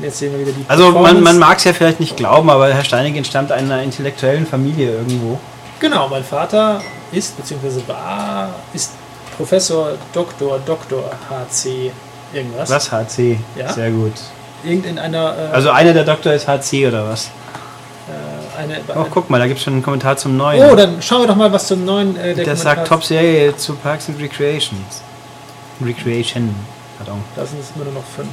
[0.00, 2.72] Jetzt sehen wir wieder die Also man, man mag es ja vielleicht nicht glauben, aber
[2.72, 5.38] Herr Steinig entstammt einer intellektuellen Familie irgendwo.
[5.80, 6.80] Genau, mein Vater
[7.12, 8.92] ist, beziehungsweise war, ist
[9.36, 11.90] Professor, Doktor, Doktor, HC,
[12.32, 12.70] irgendwas.
[12.70, 12.90] Was?
[12.92, 13.38] HC.
[13.56, 13.72] Ja.
[13.72, 14.12] Sehr gut.
[14.64, 17.30] Irgend in einer, äh, Also einer der Doktor ist HC oder was?
[18.08, 20.68] äh, eine, Oh, guck mal, da gibt es schon einen Kommentar zum neuen.
[20.70, 23.56] oh, dann schauen wir doch mal, was zum neuen, äh, der der Kommentar- sagt Top-Serie
[23.56, 25.02] zu Parks and Recreations.
[25.84, 26.54] Recreation.
[26.98, 27.22] Pardon.
[27.36, 28.28] Da sind es immer nur noch fünf.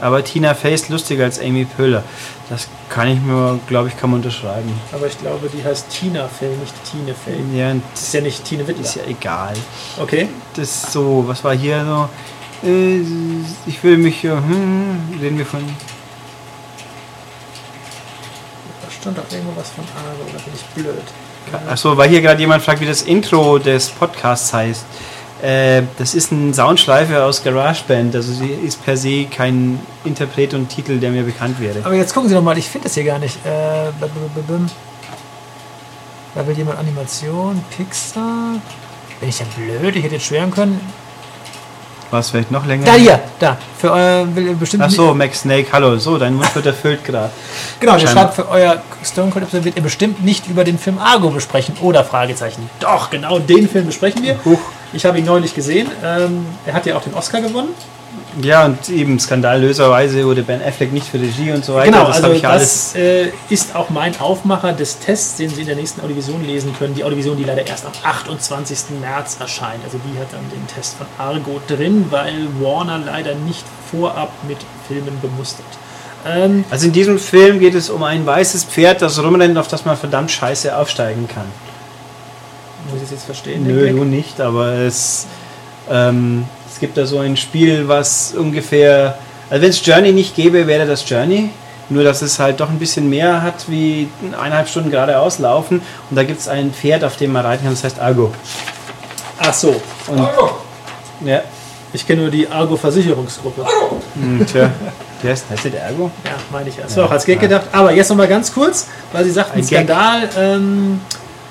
[0.00, 2.04] Aber Tina Fey ist lustiger als Amy Pöhler.
[2.48, 4.72] Das kann ich mir, glaube ich, kann man unterschreiben.
[4.92, 7.36] Aber ich glaube, die heißt Tina Fey, nicht Tine Fey.
[7.58, 8.84] Ja, Das ist ja nicht Tine Wittler.
[8.84, 9.54] ist ja egal.
[10.00, 10.28] Okay.
[10.54, 12.08] Das ist so, was war hier so?
[12.66, 13.00] Äh,
[13.66, 15.60] Ich will mich, äh, hm, reden wir von.
[18.82, 21.02] Da stand doch irgendwo was von Argo, oder bin ich blöd?
[21.68, 24.84] Achso, weil hier gerade jemand fragt, wie das Intro des Podcasts heißt.
[25.42, 30.68] Äh, das ist eine Soundschleife aus GarageBand, also sie ist per se kein Interpret und
[30.68, 31.78] Titel, der mir bekannt wäre.
[31.84, 33.36] Aber jetzt gucken Sie doch mal, ich finde das hier gar nicht.
[33.46, 33.90] Äh,
[36.34, 38.56] da will jemand Animation, Pixar.
[39.20, 40.80] Bin ich ja blöd, ich hätte jetzt schweren können.
[42.10, 42.86] War es vielleicht noch länger?
[42.86, 43.58] Da hier, da.
[43.78, 44.82] Für euer will bestimmt.
[44.82, 45.98] Achso, Max Snake, hallo.
[45.98, 47.30] So, dein Mund wird erfüllt gerade.
[47.80, 50.98] Genau, der schreibt für euer Stone Cold Episode wird ihr bestimmt nicht über den Film
[50.98, 52.68] Argo besprechen oder Fragezeichen.
[52.80, 54.38] Doch, genau den Film besprechen wir.
[54.44, 54.60] Huch.
[54.92, 55.88] Ich habe ihn neulich gesehen.
[56.04, 57.70] Ähm, er hat ja auch den Oscar gewonnen.
[58.42, 61.90] Ja, und eben skandalöserweise wurde Ben Affleck nicht für Regie und so weiter.
[61.90, 65.62] Genau, das also habe ich das äh, ist auch mein Aufmacher des Tests, den Sie
[65.62, 66.94] in der nächsten Audiovision lesen können.
[66.94, 69.00] Die Audiovision, die leider erst am 28.
[69.00, 69.82] März erscheint.
[69.84, 74.58] Also die hat dann den Test von Argo drin, weil Warner leider nicht vorab mit
[74.86, 75.66] Filmen bemustert.
[76.26, 79.84] Ähm, Also in diesem Film geht es um ein weißes Pferd, das rumrennt, auf das
[79.84, 81.46] man verdammt scheiße aufsteigen kann.
[83.08, 83.66] Das jetzt verstehen?
[83.66, 85.26] Nö, du nicht, aber es,
[85.90, 89.18] ähm, es gibt da so ein Spiel, was ungefähr,
[89.50, 91.50] also wenn es Journey nicht gäbe, wäre das Journey.
[91.90, 95.80] Nur, dass es halt doch ein bisschen mehr hat, wie eineinhalb Stunden geradeaus laufen.
[96.10, 98.30] Und da gibt es ein Pferd, auf dem man reiten kann, das heißt Argo.
[99.38, 100.28] Ach so, Und,
[101.26, 101.40] ja,
[101.94, 103.64] ich kenne nur die Argo-Versicherungsgruppe.
[104.14, 104.70] hm, tja,
[105.22, 106.10] der heißt, heißt der Argo?
[106.24, 106.76] Ja, meine ich.
[106.76, 107.68] Das war auch als Gag gedacht.
[107.72, 109.64] Aber jetzt nochmal ganz kurz, weil Sie sagten.
[109.64, 110.28] Skandal.
[110.36, 111.00] Ähm,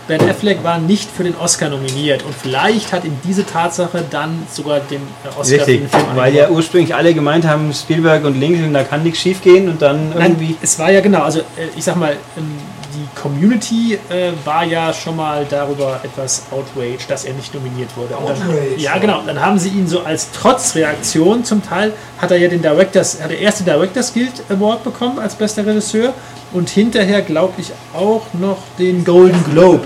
[0.07, 4.47] Ben Affleck war nicht für den Oscar nominiert und vielleicht hat ihm diese Tatsache dann
[4.51, 8.23] sogar den äh, Oscar Richtig, für den Film weil ja ursprünglich alle gemeint haben, Spielberg
[8.23, 10.45] und Lincoln, da kann nichts schief gehen und dann irgendwie.
[10.45, 11.43] Nein, es war ja genau, also äh,
[11.75, 12.57] ich sag mal, ähm,
[12.97, 18.17] die Community äh, war ja schon mal darüber etwas outraged, dass er nicht nominiert wurde.
[18.17, 19.21] Outraged, ja, genau.
[19.25, 23.29] Dann haben sie ihn so als Trotzreaktion zum Teil, hat er ja den Directors, hat
[23.29, 26.13] der erste Directors Guild Award bekommen als bester Regisseur
[26.53, 29.85] und hinterher, glaube ich, auch noch den Golden Globe.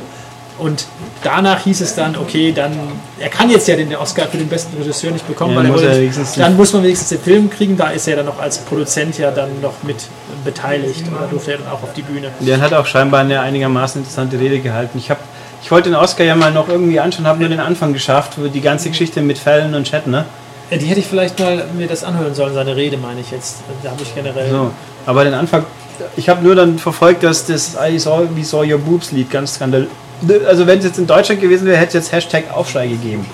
[0.61, 0.85] Und
[1.23, 2.71] danach hieß es dann, okay, dann,
[3.19, 5.71] er kann jetzt ja den Oscar für den besten Regisseur nicht bekommen, Ja, weil er
[5.71, 8.27] muss er wollte- wenigstens dann muss man wenigstens den Film kriegen, da ist er dann
[8.27, 9.95] noch als Produzent ja dann noch mit
[10.45, 12.29] beteiligt oder durfte er dann auch auf die Bühne.
[12.41, 14.99] Der hat auch scheinbar eine einigermaßen interessante Rede gehalten.
[14.99, 15.17] Ich, hab,
[15.63, 18.61] ich wollte den Oscar ja mal noch irgendwie anschauen, habe nur den Anfang geschafft, die
[18.61, 20.25] ganze Geschichte mit Fallon und Chat, ne?
[20.69, 23.57] Ja, die hätte ich vielleicht mal mir das anhören sollen, seine Rede meine ich jetzt.
[23.83, 24.49] Da habe ich generell.
[24.51, 24.71] So.
[25.07, 25.65] Aber den Anfang,
[26.15, 29.55] ich habe nur dann verfolgt, dass das I saw, We Saw Your Boobs Lied ganz
[29.55, 29.87] skandal.
[30.47, 33.25] Also wenn es jetzt in Deutschland gewesen wäre, hätte es jetzt Hashtag Aufschrei gegeben.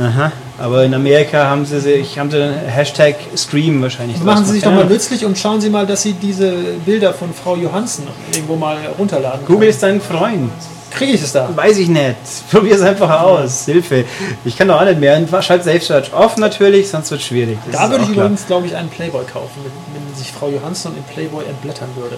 [0.00, 0.32] Aha.
[0.58, 4.22] Aber in Amerika haben sie sich, haben sie Hashtag Stream wahrscheinlich.
[4.22, 6.52] Machen Sie sich doch mal nützlich und schauen Sie mal, dass Sie diese
[6.84, 9.40] Bilder von Frau Johansen irgendwo mal runterladen.
[9.40, 9.70] Google können.
[9.70, 10.52] ist dein Freund.
[10.94, 11.48] Kriege ich es da?
[11.54, 12.16] Weiß ich nicht.
[12.52, 13.64] Probier es einfach aus.
[13.64, 14.04] Hilfe.
[14.44, 15.20] Ich kann doch auch nicht mehr.
[15.42, 17.58] Schalt Safe Search off natürlich, sonst wird es schwierig.
[17.66, 21.02] Das Da würde ich übrigens, glaube ich, einen Playboy kaufen, wenn, sich Frau Johansson in
[21.02, 22.16] Playboy entblättern würde.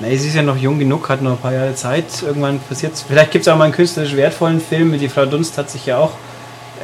[0.00, 2.06] Nee, sie ist ja noch jung genug, hat noch ein paar Jahre Zeit.
[2.22, 4.98] Irgendwann passiert Vielleicht gibt es auch mal einen künstlerisch wertvollen Film.
[4.98, 6.10] Die Frau Dunst hat sich ja auch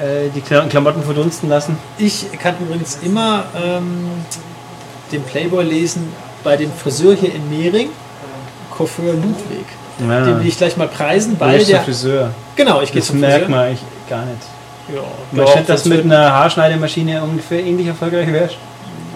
[0.00, 1.76] äh, die Kla- Klamotten verdunsten lassen.
[1.98, 4.08] Ich kann übrigens immer ähm,
[5.10, 6.12] den Playboy lesen
[6.44, 7.88] bei dem Friseur hier in Mehring,
[8.70, 9.66] Coiffeur Ludwig.
[10.08, 10.24] Ja.
[10.24, 11.80] Den will ich gleich mal preisen, weil der.
[11.80, 12.30] Friseur.
[12.54, 13.56] Genau, ich gehe Das zum merkt Friseur.
[13.56, 14.38] man ich gar nicht.
[14.94, 18.56] Ja, Man doch, das mit einer Haarschneidemaschine ungefähr ähnlich erfolgreich wärst.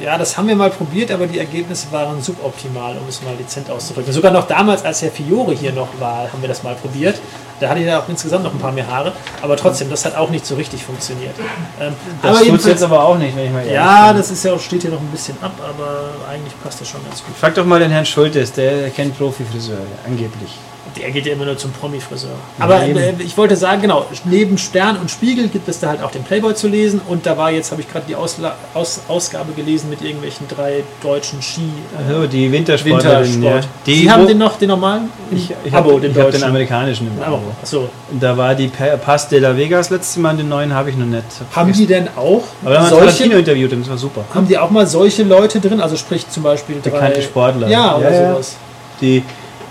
[0.02, 3.70] Ja, das haben wir mal probiert, aber die Ergebnisse waren suboptimal, um es mal dezent
[3.70, 4.12] auszudrücken.
[4.12, 7.20] Sogar noch damals, als Herr Fiore hier noch war, haben wir das mal probiert.
[7.60, 10.16] Da hatte ich ja auch insgesamt noch ein paar mehr Haare, aber trotzdem, das hat
[10.16, 11.36] auch nicht so richtig funktioniert.
[11.80, 14.16] Ähm, Das tut jetzt aber auch nicht, wenn ich mal ja, bin.
[14.16, 17.04] das ist ja auch, steht hier noch ein bisschen ab, aber eigentlich passt das schon
[17.04, 17.36] ganz gut.
[17.36, 20.58] Frag doch mal den Herrn Schultes, der kennt Profifriseure, angeblich.
[21.00, 22.30] Der geht ja immer nur zum Promi-Friseur.
[22.58, 26.10] Aber äh, ich wollte sagen, genau, neben Stern und Spiegel gibt es da halt auch
[26.10, 29.52] den Playboy zu lesen und da war jetzt, habe ich gerade die Ausla Aus Ausgabe
[29.52, 31.62] gelesen mit irgendwelchen drei deutschen Ski.
[31.98, 33.54] äh, Also die Wintersportlerin, ja.
[33.54, 33.68] Wintersport.
[33.86, 35.08] Die, Sie haben den noch, den normalen?
[35.30, 37.40] Ich, ich habe den hab den amerikanischen im Abo.
[37.62, 37.88] Achso.
[38.20, 41.06] Da war die Pa- Pass de la Vegas letztes Mal, den neuen habe ich noch
[41.06, 41.24] nicht.
[41.54, 44.24] Haben die denn auch Aber da haben wir solche, interviewt, das war super.
[44.34, 45.80] haben die auch mal solche Leute drin?
[45.80, 46.90] Also sprich zum Beispiel drei...
[46.90, 47.68] Bekannte Sportler.
[47.68, 48.32] Ja, oder Ja, ja.
[48.32, 48.56] sowas.
[49.00, 49.22] Die,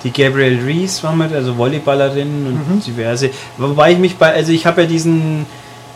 [0.04, 2.82] die Gabrielle Reese war mit, also Volleyballerin und Mhm.
[2.82, 3.30] diverse.
[3.58, 5.46] Wobei ich mich bei, also ich habe ja diesen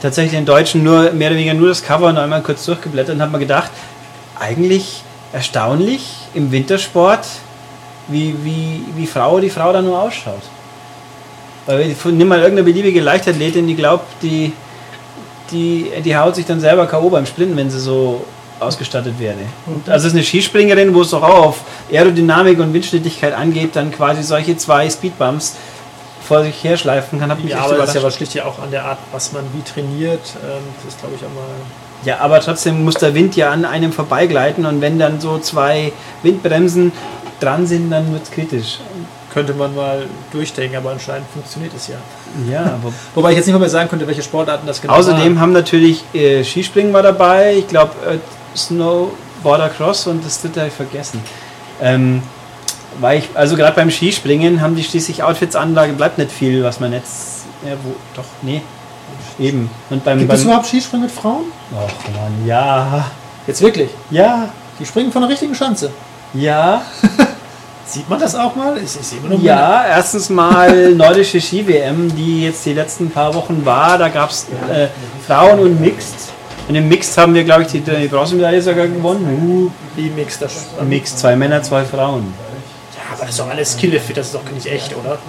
[0.02, 3.22] tatsächlich den Deutschen nur mehr oder weniger nur das Cover und einmal kurz durchgeblättert und
[3.22, 3.72] habe mir gedacht,
[4.40, 5.02] eigentlich
[5.34, 7.26] erstaunlich im Wintersport,
[8.08, 10.42] wie, wie, wie Frau die Frau da nur ausschaut.
[11.66, 14.54] Weil nimm mal irgendeine beliebige Leichtathletin, die glaubt, die,
[15.52, 17.10] die, die haut sich dann selber K.O.
[17.10, 18.26] beim Sprinten, wenn sie so
[18.60, 19.38] ausgestattet wäre.
[19.66, 23.76] Und also es ist eine Skispringerin, wo es doch auch auf Aerodynamik und Windschnittigkeit angeht,
[23.76, 25.56] dann quasi solche zwei Speedbumps
[26.26, 27.30] vor sich herschleifen kann.
[27.30, 29.32] Hab mich Ja, aber das ist ja aber schlicht ja auch an der Art, was
[29.32, 30.22] man wie trainiert.
[30.44, 31.44] Ähm, das ist, glaube ich, auch mal...
[32.04, 35.94] ja, aber trotzdem muss der Wind ja an einem vorbeigleiten und wenn dann so zwei
[36.24, 36.92] Windbremsen
[37.40, 38.80] dran sind, dann wird es kritisch.
[39.34, 41.98] Könnte man mal durchdenken, aber anscheinend funktioniert es ja.
[42.50, 45.36] Ja, aber Wobei ich jetzt nicht mal mehr sagen könnte, welche Sportarten das genau Außerdem
[45.36, 45.40] waren.
[45.40, 48.18] haben natürlich äh, Skispringen war dabei, ich glaube äh,
[48.56, 51.22] Snowboarder Cross und das dritte habe ich vergessen.
[51.82, 52.24] Ähm,
[53.00, 56.94] weil ich, also gerade beim Skispringen haben die schließlich Outfits-Anlage, bleibt nicht viel, was man
[56.94, 57.46] jetzt.
[57.66, 58.62] Ja, wo, doch, nee.
[59.40, 59.70] Eben.
[59.90, 60.18] Und beim.
[60.20, 61.46] Gibt beim es überhaupt Skispringen mit Frauen?
[61.74, 63.06] Och Mann, ja.
[63.48, 63.90] Jetzt wirklich.
[64.10, 64.50] Ja.
[64.80, 65.92] Die springen von der richtigen Schanze.
[66.34, 66.82] Ja.
[67.86, 68.78] Sieht man das auch mal?
[68.78, 73.64] Ich, ich immer nur Ja, erstens mal nordische Ski-WM, die jetzt die letzten paar Wochen
[73.64, 73.98] war.
[73.98, 74.88] Da gab es äh,
[75.26, 76.32] Frauen und Mixed.
[76.68, 79.72] Und im Mixed haben wir, glaube ich, die, die Bronzemedaille sogar gewonnen.
[79.96, 80.68] Wie Mix das.
[80.80, 82.34] Uh, Mixed, zwei Männer, zwei Frauen.
[82.96, 85.20] Ja, aber das ist doch alles Skillefit, das ist doch nicht echt, oder?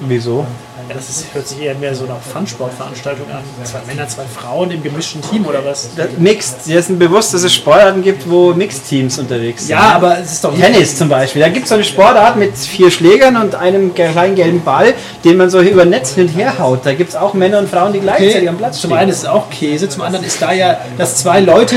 [0.00, 0.46] Wieso?
[0.88, 3.42] Ja, das ist, hört sich eher mehr so nach Fun-Sportveranstaltung an.
[3.64, 5.88] Zwei Männer, zwei Frauen im gemischten Team oder was?
[5.96, 6.66] Das Mixed.
[6.66, 9.70] Dir ist bewusst, dass es Sportarten gibt, wo Mixed-Teams unterwegs sind.
[9.70, 11.42] Ja, aber es ist doch Tennis zum Beispiel.
[11.42, 14.94] Da gibt es so eine Sportart mit vier Schlägern und einem kleinen gelben Ball,
[15.24, 16.80] den man so über Netz hin und her haut.
[16.84, 18.48] Da gibt es auch Männer und Frauen, die gleichzeitig Okay.
[18.48, 18.98] am Platz Zum stehen.
[18.98, 21.76] einen ist es auch Käse, zum anderen ist da ja, dass zwei Leute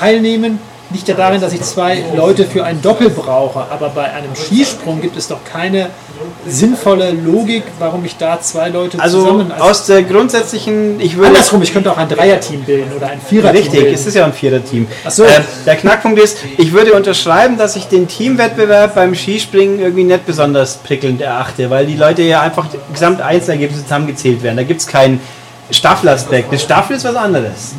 [0.00, 0.58] teilnehmen,
[0.90, 3.66] liegt ja darin, dass ich zwei Leute für ein Doppel brauche.
[3.70, 5.88] Aber bei einem Skisprung gibt es doch keine
[6.48, 9.52] sinnvolle Logik, warum ich da zwei Leute Also zusammen.
[9.58, 13.56] aus der grundsätzlichen, ich würde andersrum, ich könnte auch ein Dreierteam bilden oder ein Viererteam
[13.62, 13.94] Richtig, bilden.
[13.94, 14.86] es ist ja ein Viererteam.
[15.08, 15.24] So.
[15.24, 20.26] Ähm, der Knackpunkt ist, ich würde unterschreiben, dass ich den Teamwettbewerb beim Skispringen irgendwie nicht
[20.26, 24.56] besonders prickelnd erachte, weil die Leute ja einfach gesamt Einzelergebnisse zusammengezählt werden.
[24.56, 25.20] Da gibt es keinen
[25.70, 26.50] Staffelaspekt.
[26.50, 27.74] Eine Staffel ist was anderes.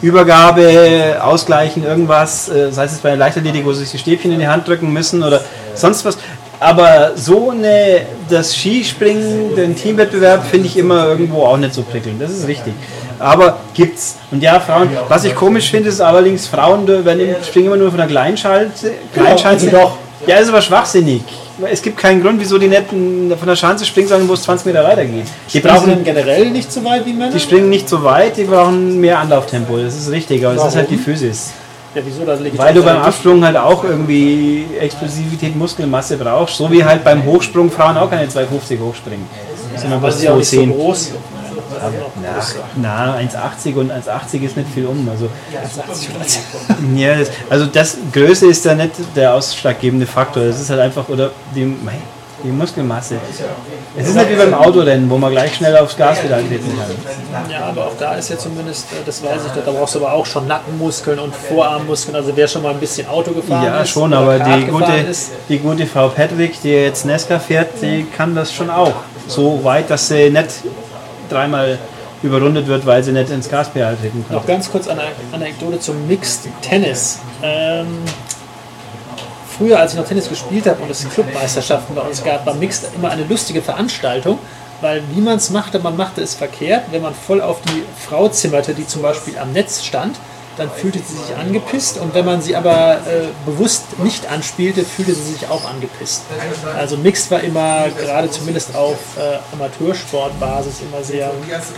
[0.00, 4.38] Übergabe, Ausgleichen, irgendwas, äh, sei es bei der Leichtathletik, wo sie sich die Stäbchen in
[4.38, 5.42] die Hand drücken müssen oder
[5.74, 6.16] sonst was.
[6.58, 12.20] Aber so eine, das Skispringen, den Teamwettbewerb finde ich immer irgendwo auch nicht so prickelnd.
[12.20, 12.72] Das ist richtig.
[13.18, 14.16] Aber gibt's.
[14.30, 17.98] Und ja, Frauen, was ich komisch finde, ist allerdings, Frauen werden springen immer nur von
[17.98, 18.92] der Kleinschalte.
[19.12, 19.66] Kleinschanze.
[19.66, 19.98] also doch.
[20.26, 21.22] Ja, ist aber schwachsinnig.
[21.70, 24.66] Es gibt keinen Grund, wieso die nicht von der Schanze springen sollen, wo es 20
[24.66, 25.26] Meter weitergeht.
[25.52, 27.32] Die Brauchen brauchen generell nicht so weit wie Männer?
[27.32, 29.78] die springen nicht so weit, die brauchen mehr Anlauftempo.
[29.78, 31.52] Das ist richtig, aber es ist halt die Physis.
[31.96, 32.24] Ja, wieso?
[32.24, 36.84] Da lege ich Weil du beim Absprung halt auch irgendwie Explosivität, Muskelmasse brauchst, so wie
[36.84, 39.26] halt beim Hochsprung Frauen auch keine 250 hochspringen,
[39.76, 40.72] sondern was so 210.
[40.72, 41.12] groß.
[42.76, 45.08] Na, 1,80 und 1,80 ist nicht viel um.
[45.08, 50.44] Also, ja, das, also das Größe ist ja nicht der ausschlaggebende Faktor.
[50.44, 51.94] Es ist halt einfach, oder die, mei,
[52.44, 53.16] die Muskelmasse.
[53.96, 57.50] Es ist nicht wie beim Autorennen, wo man gleich schnell aufs Gas wieder treten kann.
[57.50, 60.12] Ja, aber auch da ist ja zumindest, äh, das weiß ich da brauchst du aber
[60.12, 62.14] auch schon Nackenmuskeln und Vorarmmuskeln.
[62.14, 64.84] Also wer schon mal ein bisschen Auto gefahren Ja, ist, schon, oder aber die gefahren
[64.86, 68.94] gute, ist, die gute Frau Patrick, die jetzt Nesca fährt, die kann das schon auch.
[69.26, 70.48] So weit, dass sie nicht
[71.28, 71.78] dreimal
[72.22, 74.36] überrundet wird, weil sie nicht ins Gaspedal treten kann.
[74.36, 77.20] Noch ganz kurz eine Anekdote zum Mixed Tennis.
[77.42, 77.86] Ähm,
[79.56, 82.88] früher, als ich noch Tennis gespielt habe und es Clubmeisterschaften bei uns gab, war Mixed
[82.94, 84.38] immer eine lustige Veranstaltung,
[84.80, 86.84] weil wie man es machte, man machte es verkehrt.
[86.90, 90.16] Wenn man voll auf die Frau zimmerte, die zum Beispiel am Netz stand,
[90.56, 95.14] dann fühlte sie sich angepisst und wenn man sie aber äh, bewusst nicht anspielte, fühlte
[95.14, 96.22] sie sich auch angepisst.
[96.76, 101.30] Also Mixed war immer, gerade zumindest auf äh, Amateursportbasis, immer sehr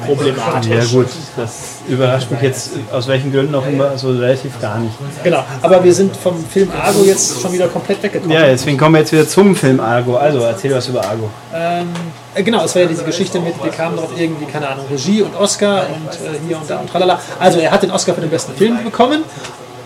[0.07, 0.71] problematisch.
[0.71, 1.53] Ja gut, das
[1.88, 4.95] überrascht mich jetzt aus welchen Gründen auch immer so relativ gar nicht.
[5.25, 8.35] Genau, aber wir sind vom Film Argo jetzt schon wieder komplett weggekommen.
[8.35, 10.17] Ja, deswegen kommen wir jetzt wieder zum Film Argo.
[10.17, 11.29] Also erzähl was über Argo.
[11.55, 11.88] Ähm,
[12.35, 15.23] äh, genau, es war ja diese Geschichte mit, wir kamen drauf irgendwie, keine Ahnung, Regie
[15.23, 17.21] und Oscar und äh, hier und da und tralala.
[17.38, 19.25] Also er hat den Oscar für den besten Film bekommen.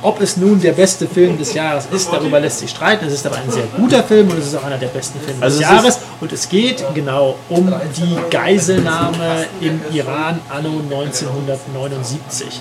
[0.05, 3.07] Ob es nun der beste Film des Jahres ist, darüber lässt sich streiten.
[3.07, 5.41] Es ist aber ein sehr guter Film und es ist auch einer der besten Filme
[5.41, 5.99] Also des es Jahres.
[6.21, 12.61] Und es geht genau um die Geiselnahme im Iran anno 1979.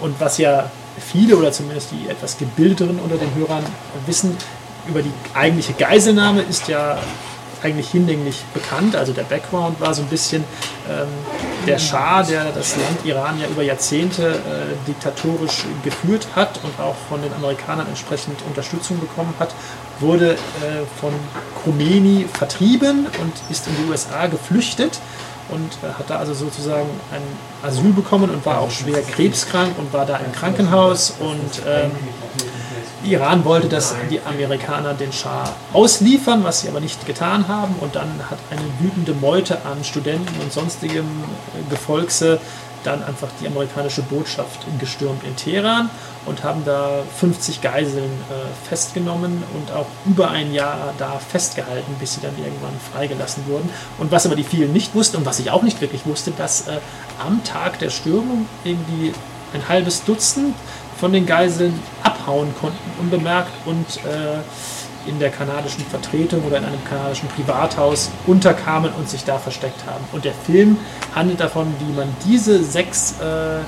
[0.00, 3.64] Und was ja viele oder zumindest die etwas gebildeteren unter den Hörern
[4.06, 4.34] wissen,
[4.88, 6.98] über die eigentliche Geiselnahme ist ja
[7.62, 8.96] eigentlich hinlänglich bekannt.
[8.96, 10.44] Also der Background war so ein bisschen
[10.88, 11.08] ähm,
[11.66, 16.96] der Schah, der das Land Iran ja über Jahrzehnte äh, diktatorisch geführt hat und auch
[17.08, 19.54] von den Amerikanern entsprechend Unterstützung bekommen hat,
[20.00, 20.36] wurde äh,
[21.00, 21.12] von
[21.62, 25.00] Khomeini vertrieben und ist in die USA geflüchtet
[25.48, 27.22] und äh, hat da also sozusagen ein
[27.62, 31.90] Asyl bekommen und war auch schwer krebskrank und war da im Krankenhaus und ähm,
[33.12, 37.74] Iran wollte, dass die Amerikaner den Schah ausliefern, was sie aber nicht getan haben.
[37.80, 41.06] Und dann hat eine wütende Meute an Studenten und sonstigem
[41.70, 42.40] Gefolgse
[42.84, 45.90] dann einfach die amerikanische Botschaft gestürmt in Teheran
[46.26, 52.14] und haben da 50 Geiseln äh, festgenommen und auch über ein Jahr da festgehalten, bis
[52.14, 53.68] sie dann irgendwann freigelassen wurden.
[53.98, 56.68] Und was aber die vielen nicht wussten und was ich auch nicht wirklich wusste, dass
[56.68, 56.78] äh,
[57.18, 59.12] am Tag der Stürmung irgendwie
[59.54, 60.54] ein halbes Dutzend
[60.98, 61.78] von den Geiseln
[62.28, 68.92] abhauen konnten, unbemerkt und äh, in der kanadischen Vertretung oder in einem kanadischen Privathaus unterkamen
[68.98, 70.04] und sich da versteckt haben.
[70.12, 70.76] Und der Film
[71.14, 73.62] handelt davon, wie man diese sechs äh, äh,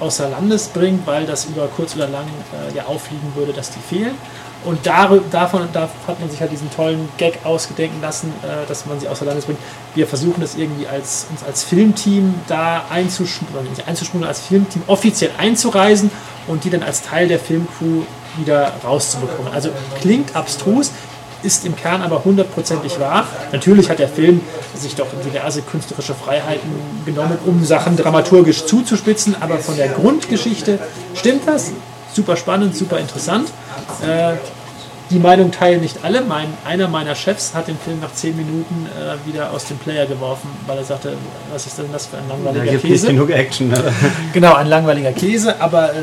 [0.00, 3.80] außer Landes bringt, weil das über kurz oder lang äh, ja auffliegen würde, dass die
[3.80, 4.16] fehlen.
[4.64, 9.00] Und davon da hat man sich halt diesen tollen Gag ausgedenken lassen, äh, dass man
[9.00, 9.58] sie außer Landes bringt.
[9.94, 15.30] Wir versuchen das irgendwie als, uns als Filmteam da einzuschmuggeln, nicht einzuschmuggeln, als Filmteam offiziell
[15.38, 16.10] einzureisen
[16.46, 18.02] und die dann als Teil der Filmcrew
[18.36, 19.52] wieder rauszubekommen.
[19.52, 19.70] Also
[20.00, 20.92] klingt abstrus,
[21.42, 23.26] ist im Kern aber hundertprozentig wahr.
[23.52, 24.42] Natürlich hat der Film
[24.74, 26.70] sich doch diverse künstlerische Freiheiten
[27.06, 30.78] genommen, um Sachen dramaturgisch zuzuspitzen, aber von der Grundgeschichte
[31.14, 31.72] stimmt das.
[32.12, 33.48] Super spannend, super interessant.
[34.02, 34.34] Äh,
[35.10, 36.20] Die Meinung teilen nicht alle.
[36.20, 40.06] Mein, einer meiner Chefs hat den Film nach zehn Minuten äh, wieder aus dem Player
[40.06, 41.14] geworfen, weil er sagte,
[41.52, 43.06] was ist denn das für ein langweiliger gibt nicht Käse?
[43.08, 43.72] genug Action.
[43.72, 43.92] Oder?
[44.32, 46.02] Genau, ein langweiliger Käse, aber äh,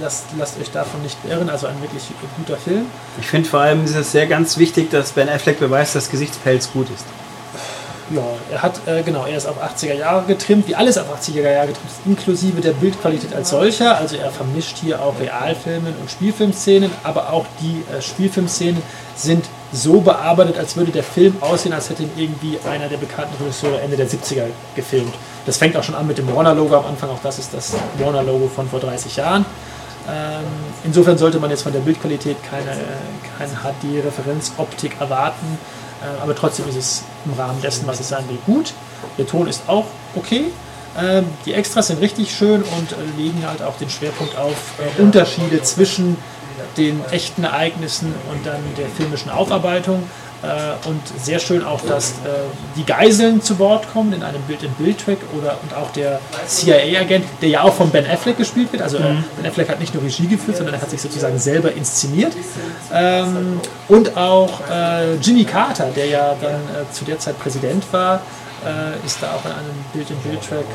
[0.00, 1.48] lasst, lasst euch davon nicht irren.
[1.48, 2.02] Also ein wirklich
[2.36, 2.86] guter Film.
[3.20, 6.72] Ich finde vor allem ist es sehr ganz wichtig, dass Ben Affleck beweist, dass Gesichtspelz
[6.72, 7.04] gut ist.
[8.10, 11.42] Ja, er hat, äh, genau, er ist auf 80er Jahre getrimmt, wie alles auf 80er
[11.42, 13.98] Jahre getrimmt ist, inklusive der Bildqualität als solcher.
[13.98, 18.82] Also er vermischt hier auch Realfilmen und Spielfilmszenen, aber auch die äh, Spielfilmszenen
[19.14, 23.34] sind so bearbeitet, als würde der Film aussehen, als hätte ihn irgendwie einer der bekannten
[23.42, 24.44] Regisseure Ende der 70er
[24.74, 25.12] gefilmt.
[25.44, 28.48] Das fängt auch schon an mit dem Warner-Logo am Anfang, auch das ist das Warner-Logo
[28.48, 29.44] von vor 30 Jahren.
[30.08, 30.44] Ähm,
[30.84, 32.74] insofern sollte man jetzt von der Bildqualität keine,
[33.36, 35.77] keine HD-Referenzoptik erwarten, äh,
[36.22, 38.72] aber trotzdem ist es im Rahmen dessen, was es sein will, gut.
[39.16, 40.46] Der Ton ist auch okay.
[40.98, 45.00] Ähm, die Extras sind richtig schön und äh, legen halt auch den Schwerpunkt auf äh,
[45.00, 46.16] Unterschiede zwischen
[46.76, 50.02] den echten Ereignissen und dann der filmischen Aufarbeitung.
[50.40, 52.28] Äh, und sehr schön auch, dass äh,
[52.76, 57.62] die Geiseln zu Wort kommen in einem Bild-in-Bild-Track oder und auch der CIA-Agent, der ja
[57.62, 58.82] auch von Ben Affleck gespielt wird.
[58.82, 61.72] Also äh, Ben Affleck hat nicht nur Regie geführt, sondern er hat sich sozusagen selber
[61.72, 62.32] inszeniert.
[62.92, 68.20] Ähm, und auch äh, Jimmy Carter, der ja dann äh, zu der Zeit Präsident war,
[68.64, 70.66] äh, ist da auch in einem Bild-in-Bild-Track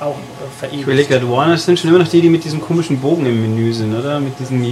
[0.00, 0.82] auch äh, Ich verewigt.
[0.82, 3.72] überlege gerade, Warner sind schon immer noch die, die mit diesem komischen Bogen im Menü
[3.72, 4.20] sind, oder?
[4.20, 4.62] Mit diesem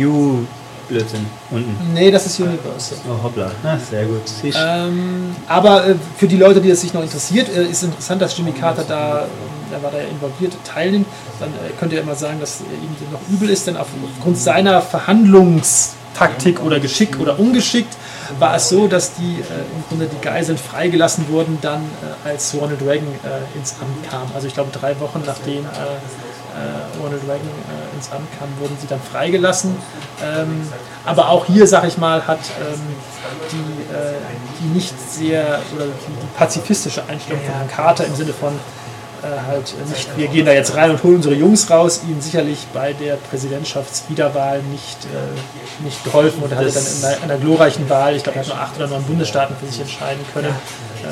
[0.93, 1.95] New-Blödsinn unten.
[1.95, 2.99] Nee, das ist Universal.
[3.09, 3.51] Oh, hoppla.
[3.63, 4.23] Na, sehr gut.
[4.43, 8.37] Ähm, aber äh, für die Leute, die es sich noch interessiert, äh, ist interessant, dass
[8.37, 9.29] Jimmy Carter da, ähm,
[9.71, 11.07] da war da ja involviert, teilnimmt.
[11.41, 14.83] Dann äh, könnt ihr immer sagen, dass äh, ihm noch übel ist, denn aufgrund seiner
[14.83, 17.97] Verhandlungstaktik oder Geschick oder ungeschickt
[18.39, 22.55] war es so, dass die äh, im Grunde die Geiseln freigelassen wurden, dann äh, als
[22.55, 23.09] Ronald Reagan
[23.55, 24.31] ins Amt kam.
[24.35, 25.65] Also ich glaube drei Wochen nachdem
[26.55, 29.77] äh, Ronald Reagan äh, ins Amt kam, wurden sie dann freigelassen.
[30.23, 30.69] Ähm,
[31.05, 32.81] aber auch hier, sag ich mal, hat ähm,
[33.51, 34.15] die, äh,
[34.61, 38.53] die nicht sehr oder die, pazifistische Einstellung von Herrn Carter im Sinne von
[39.23, 42.67] äh, halt nicht, wir gehen da jetzt rein und holen unsere Jungs raus, ihnen sicherlich
[42.73, 47.89] bei der Präsidentschaftswiederwahl nicht, äh, nicht geholfen und er hatte dann in einer, einer glorreichen
[47.89, 50.49] Wahl, ich glaube, er hat nur acht oder neun Bundesstaaten für sich entscheiden können,
[51.05, 51.09] äh,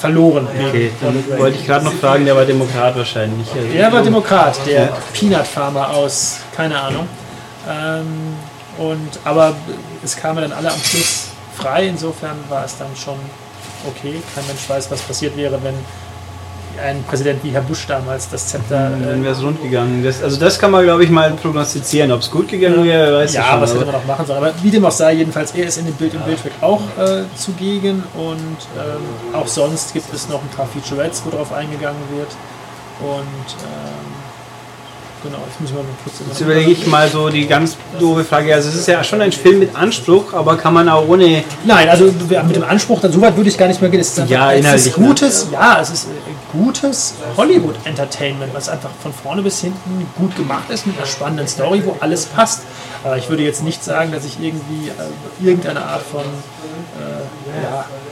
[0.00, 0.48] verloren.
[0.68, 3.46] Okay, dann wollte ich gerade noch fragen, der war Demokrat wahrscheinlich.
[3.52, 4.96] Also Er war Demokrat, der.
[5.12, 7.06] Peanut Farmer aus, keine Ahnung.
[7.68, 8.34] Ähm,
[8.78, 9.54] und, aber
[10.02, 13.18] es kamen dann alle am Schluss frei, insofern war es dann schon
[13.86, 14.22] okay.
[14.34, 15.74] Kein Mensch weiß, was passiert wäre, wenn
[16.82, 18.90] ein Präsident wie Herr Bush damals das Zepter.
[18.90, 20.02] Dann Äh, wäre es rund gegangen.
[20.04, 22.12] Das, also das kann man, glaube ich, mal prognostizieren.
[22.12, 23.60] Ob es gut gegangen wäre, weiß ich ja, schon.
[23.60, 24.38] was hätte man noch machen sollen.
[24.44, 27.22] Aber wie dem auch sei, jedenfalls, er ist in dem Bild im Bildtrack auch äh,
[27.36, 32.28] zugegen und ähm, auch sonst gibt es noch ein paar Featurettes, wo drauf eingegangen wird.
[33.00, 34.10] Und ähm,
[35.22, 38.54] genau, jetzt müssen wir mal kurz Jetzt überlege ich mal so die ganz doofe Frage.
[38.54, 41.42] Also es ist ja schon ein Film mit Anspruch, aber kann man auch ohne...
[41.64, 44.00] Nein, also mit dem Anspruch, dann so weit würde ich gar nicht mehr gehen.
[44.00, 45.06] Es ist, Ja, inhaltlich, ne?
[45.06, 46.08] gutes, ja, es ist äh,
[46.52, 51.82] gutes Hollywood-Entertainment, was einfach von vorne bis hinten gut gemacht ist mit einer spannenden Story,
[51.84, 52.62] wo alles passt.
[53.04, 57.80] Aber ich würde jetzt nicht sagen, dass ich irgendwie äh, irgendeine Art von, äh, ja,
[57.80, 58.09] äh,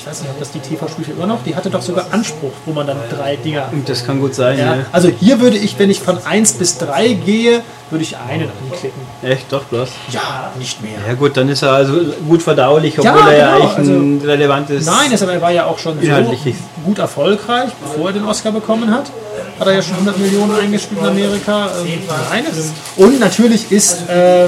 [0.00, 2.72] ich weiß nicht, ob das die TV-Spielfilm immer noch, die hatte doch sogar Anspruch, wo
[2.72, 4.86] man dann drei Dinger Das kann gut sein, ja, ja.
[4.92, 7.60] also hier würde ich, wenn ich von 1 bis 3 gehe,
[7.90, 9.00] würde ich einen anklicken.
[9.22, 9.90] Echt, doch bloß.
[10.10, 10.98] Ja, nicht mehr.
[11.06, 14.22] Ja gut, dann ist er also gut verdaulich, Ja, obwohl er ja genau, eigentlich ein
[14.24, 14.86] relevantes...
[14.86, 16.46] Nein, er war ja auch schon so
[16.84, 19.10] gut erfolgreich, bevor er den Oscar bekommen hat.
[19.58, 21.70] Hat er ja schon 100 Millionen eingespielt in Amerika.
[21.84, 22.44] Ähm, nein,
[22.96, 24.46] und natürlich ist äh,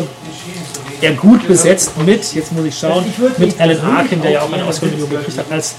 [1.02, 3.04] er gut besetzt mit, jetzt muss ich schauen,
[3.38, 5.74] mit Alan Arkin, der ja auch eine Oscar-Million gekriegt hat, als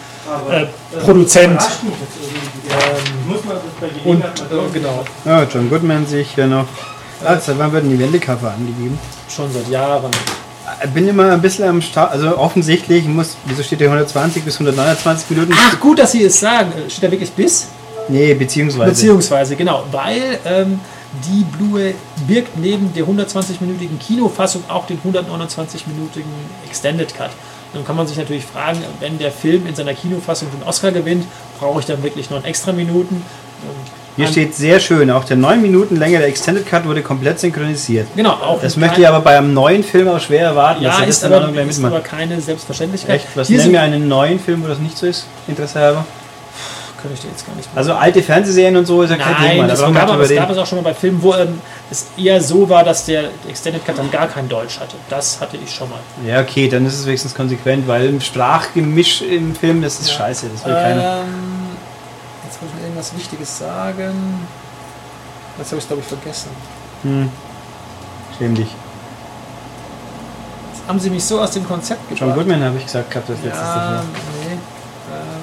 [0.52, 0.66] äh,
[1.04, 1.62] Produzent.
[2.70, 3.36] Ähm,
[4.06, 4.26] und äh,
[4.74, 6.66] genau, Ja, John Goodman sehe ich hier noch.
[7.26, 9.00] Ah, seit wann werden die Wendecover angegeben?
[9.34, 10.12] schon seit Jahren.
[10.84, 14.56] Ich bin immer ein bisschen am Start, also offensichtlich muss, wieso steht hier 120 bis
[14.56, 15.54] 129 Minuten?
[15.56, 16.72] Ach, gut, dass Sie es sagen.
[16.72, 17.68] Äh, Steht da wirklich bis?
[18.10, 18.92] Nee, beziehungsweise.
[18.92, 20.80] Beziehungsweise, genau, weil ähm,
[21.26, 21.96] die Blu-ray
[22.28, 26.32] birgt neben der 120-minütigen Kinofassung auch den 129-minütigen
[26.68, 27.30] Extended Cut.
[27.74, 31.26] Dann kann man sich natürlich fragen, wenn der Film in seiner Kinofassung den Oscar gewinnt,
[31.60, 33.24] brauche ich dann wirklich noch extra Minuten?
[34.16, 38.08] Hier steht sehr schön, auch der 9 Minuten Länge der Extended Cut wurde komplett synchronisiert.
[38.16, 41.10] Genau, auch Das möchte ich aber bei einem neuen Film auch schwer erwarten, Ja, das
[41.10, 43.16] ist dann aber, ist aber keine Selbstverständlichkeit.
[43.16, 43.28] Echt?
[43.36, 45.26] Was Hier nennen wir einen neuen Film, wo das nicht so ist?
[45.48, 46.06] Interesse halber?
[47.04, 49.48] Kann ich dir jetzt gar nicht Also alte Fernsehserien und so ist ja kein Thema.
[49.48, 51.34] Nein, Da das gab, nicht aber, es gab es auch schon mal bei Filmen, wo
[51.36, 54.96] ähm, es eher so war, dass der Extended Cut dann gar kein Deutsch hatte.
[55.10, 56.00] Das hatte ich schon mal.
[56.26, 60.48] Ja, okay, dann ist es wenigstens konsequent, weil im Sprachgemisch im Film, das ist scheiße.
[60.56, 61.20] Das will keiner.
[61.20, 61.68] Ähm,
[62.46, 64.48] jetzt wollte ich mir irgendwas Wichtiges sagen.
[65.60, 66.50] Jetzt habe ich es, glaube ich, vergessen.
[67.04, 67.30] Hm.
[68.40, 68.70] Schäm dich.
[70.88, 72.36] haben sie mich so aus dem Konzept John gebracht.
[72.38, 74.04] Goodman habe ich gesagt gehabt, das letzte Ja, Mal.
[74.48, 74.54] nee.
[74.54, 75.43] Ähm,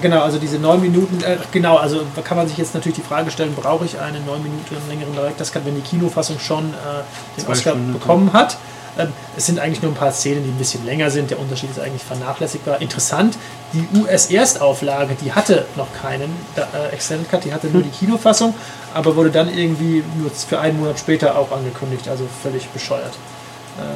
[0.00, 3.04] genau, also diese neun Minuten, äh, genau, also da kann man sich jetzt natürlich die
[3.04, 7.40] Frage stellen, brauche ich eine neun Minuten längeren Director's Cut, wenn die Kinofassung schon äh,
[7.40, 8.56] den Oscar Stunden, bekommen hat.
[8.98, 11.30] Ähm, es sind eigentlich nur ein paar Szenen, die ein bisschen länger sind.
[11.30, 12.80] Der Unterschied ist eigentlich vernachlässigbar.
[12.80, 13.36] Interessant,
[13.72, 18.54] die US-Erstauflage, die hatte noch keinen äh, Extended Cut, die hatte nur die Kinofassung,
[18.94, 23.12] aber wurde dann irgendwie nur für einen Monat später auch angekündigt, also völlig bescheuert.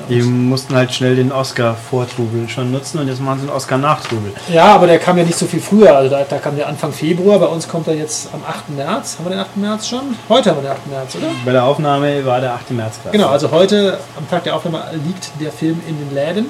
[0.09, 4.33] Äh, Die mussten halt schnell den Oscar-Vortrubel schon nutzen und jetzt machen sie einen Oscar-Nachtrubel.
[4.53, 5.97] Ja, aber der kam ja nicht so viel früher.
[5.97, 7.39] Also da, da kam der Anfang Februar.
[7.39, 8.71] Bei uns kommt er jetzt am 8.
[8.71, 9.17] März.
[9.19, 9.57] Haben wir den 8.
[9.57, 10.17] März schon?
[10.29, 10.87] Heute haben wir den 8.
[10.89, 11.27] März, oder?
[11.45, 12.71] Bei der Aufnahme war der 8.
[12.73, 13.17] März gerade.
[13.17, 16.47] Genau, also heute, am Tag der Aufnahme, liegt der Film in den Läden.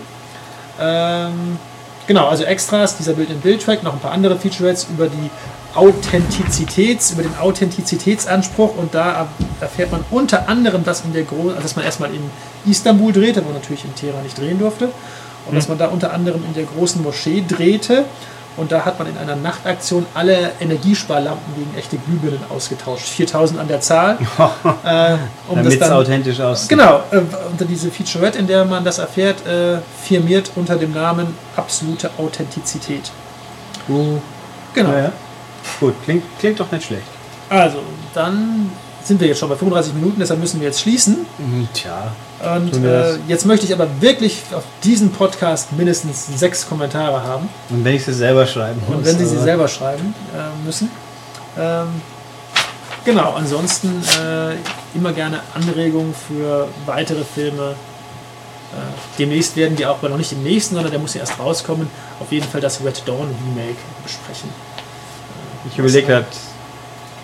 [0.80, 1.58] Ähm,
[2.06, 5.30] genau, also Extras, dieser Bild-in-Bild-Track, noch ein paar andere Featurettes über die
[5.74, 9.28] Authentizitäts, über den Authentizitätsanspruch und da
[9.60, 12.30] erfährt man unter anderem, dass in der Gro also dass man erstmal in
[12.64, 14.90] Istanbul drehte, wo man natürlich in Teheran nicht drehen durfte,
[15.46, 18.04] und dass man da unter anderem in der großen Moschee drehte
[18.56, 23.68] und da hat man in einer Nachtaktion alle Energiesparlampen gegen echte Glühbirnen ausgetauscht, 4000 an
[23.68, 24.16] der Zahl,
[24.84, 25.16] äh,
[25.48, 26.68] um Damit es authentisch aussieht.
[26.68, 27.20] Genau, äh,
[27.50, 33.10] unter diese Featurette, in der man das erfährt, äh, firmiert unter dem Namen absolute Authentizität.
[33.88, 34.18] Uh,
[34.74, 34.90] Genau.
[34.90, 35.12] ja, ja.
[35.80, 37.06] Gut, klingt, klingt doch nicht schlecht.
[37.48, 37.78] Also,
[38.14, 38.70] dann
[39.02, 41.26] sind wir jetzt schon bei 35 Minuten, deshalb müssen wir jetzt schließen.
[41.38, 42.12] Mhm, Tja.
[42.56, 47.48] Und äh, jetzt möchte ich aber wirklich auf diesen Podcast mindestens sechs Kommentare haben.
[47.70, 48.96] Und wenn ich sie selber schreiben muss.
[48.96, 50.90] Und wenn Sie sie selber schreiben äh, müssen.
[51.58, 51.88] Ähm,
[53.04, 54.56] genau, ansonsten äh,
[54.96, 57.70] immer gerne Anregungen für weitere Filme.
[58.72, 58.76] Äh,
[59.18, 61.88] demnächst werden wir auch, aber noch nicht im nächsten, sondern der muss ja erst rauskommen,
[62.20, 64.50] auf jeden Fall das Red Dawn Remake besprechen.
[65.70, 66.26] Ich überlege gerade,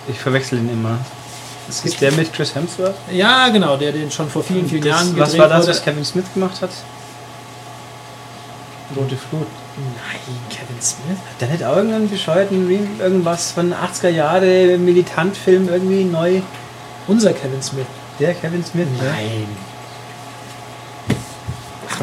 [0.08, 0.98] ich verwechsel ihn immer.
[1.68, 2.94] Es Ist der mit Chris Hemsworth?
[3.12, 5.76] ja, genau, der den schon vor vielen, vielen Das, Jahren was gedreht war das, wurde.
[5.76, 6.70] was Kevin Smith gemacht hat?
[8.96, 9.46] Rote Flut.
[9.76, 11.18] Nein, Kevin Smith?
[11.30, 12.68] Hat der nicht auch irgendeinen bescheuerten
[12.98, 16.40] irgendwas von 80er Jahre Militantfilm irgendwie neu?
[17.06, 17.86] Unser Kevin Smith.
[18.18, 19.14] Der Kevin Smith, ne?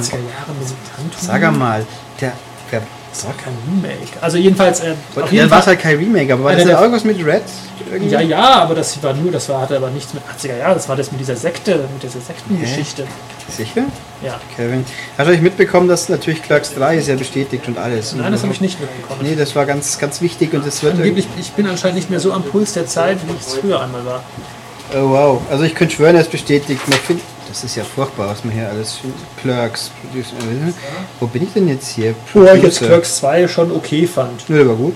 [0.01, 1.11] 80er Jahre Musikantum.
[1.19, 1.85] Sag mal,
[2.21, 2.33] der,
[2.71, 2.81] der
[3.12, 4.22] Das war kein Remake.
[4.22, 7.03] Also jedenfalls, äh, auf ja, war Fall halt kein Remake, aber war das der- irgendwas
[7.03, 7.41] mit Red?
[7.91, 8.12] Irgendwie?
[8.12, 10.89] Ja, ja, aber das war nur, das war, hatte aber nichts mit 80er Jahren, das
[10.89, 13.05] war das mit dieser Sekte, mit dieser Sektengeschichte.
[13.49, 13.86] Sicher?
[14.22, 14.39] Ja.
[14.55, 14.84] Kevin.
[15.18, 18.14] Hast du eigentlich mitbekommen, dass natürlich Clerks 3 ist ja bestätigt und alles?
[18.14, 19.22] Nein, das habe ich nicht mitbekommen.
[19.24, 22.20] Nee, das war ganz, ganz wichtig und das wird Angeblich, ich bin anscheinend nicht mehr
[22.20, 24.24] so am Puls der Zeit, wie ich es früher einmal war.
[24.93, 25.41] Oh wow.
[25.49, 26.82] Also ich könnte schwören, er ist bestätigt.
[26.88, 28.99] Man find, das ist ja furchtbar, was man hier alles
[29.41, 30.71] Clerks, Producer, äh,
[31.19, 32.15] Wo bin ich denn jetzt hier?
[32.33, 32.79] Wo ich jetzt.
[32.79, 34.49] Clerks 2 schon okay fand.
[34.49, 34.95] Nö, der war gut.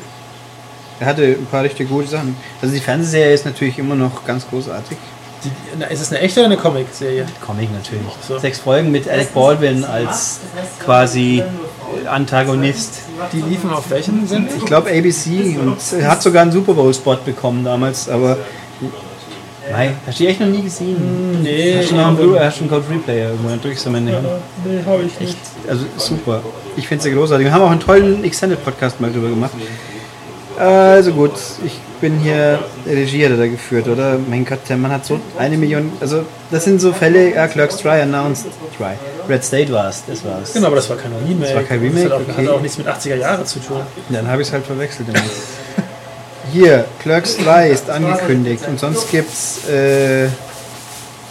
[1.00, 2.36] Er hatte ein paar richtig gute Sachen.
[2.62, 4.98] Also die Fernsehserie ist natürlich immer noch ganz großartig.
[5.44, 7.26] Die, na, ist es eine echte oder eine Comic-Serie?
[7.44, 8.14] Comic natürlich.
[8.28, 8.38] So.
[8.38, 10.40] Sechs Folgen mit Alec Baldwin als
[10.84, 11.44] quasi
[12.08, 13.00] Antagonist.
[13.34, 14.54] Die liefen auf welchen Sender?
[14.56, 18.38] Ich glaube ABC und er hat sogar einen Super Bowl Spot bekommen damals, aber
[19.72, 21.42] Nein, hast du die echt noch nie gesehen?
[21.42, 23.50] Nee, Hast du noch einen, Blu hast du einen Code Replayer irgendwo?
[23.50, 24.28] Dann drückst du mal in die Hand.
[24.66, 25.38] nee habe ich nicht.
[25.68, 26.42] Also super.
[26.76, 27.46] Ich finde sie großartig.
[27.46, 29.52] Wir haben auch einen tollen Extended Podcast mal drüber gemacht.
[30.58, 31.32] Also gut,
[31.66, 34.18] ich bin hier Regie hat er da geführt, oder?
[34.30, 35.92] Mein Gott, der Mann hat so eine Million.
[36.02, 37.34] Also das sind so Fälle.
[37.34, 38.48] Ja, Clerks Try announced
[38.78, 38.94] Try.
[39.30, 40.54] Red State war es, das war's.
[40.54, 41.46] Genau, aber das war kein Remake.
[41.46, 42.48] Das war kein Remake, Das hat auch, okay.
[42.48, 43.78] hat auch nichts mit 80er Jahre zu tun.
[44.10, 45.08] Dann habe ich es halt verwechselt.
[46.52, 49.68] Hier, Clerks 3 ist angekündigt und sonst gibt's.
[49.70, 50.28] Äh,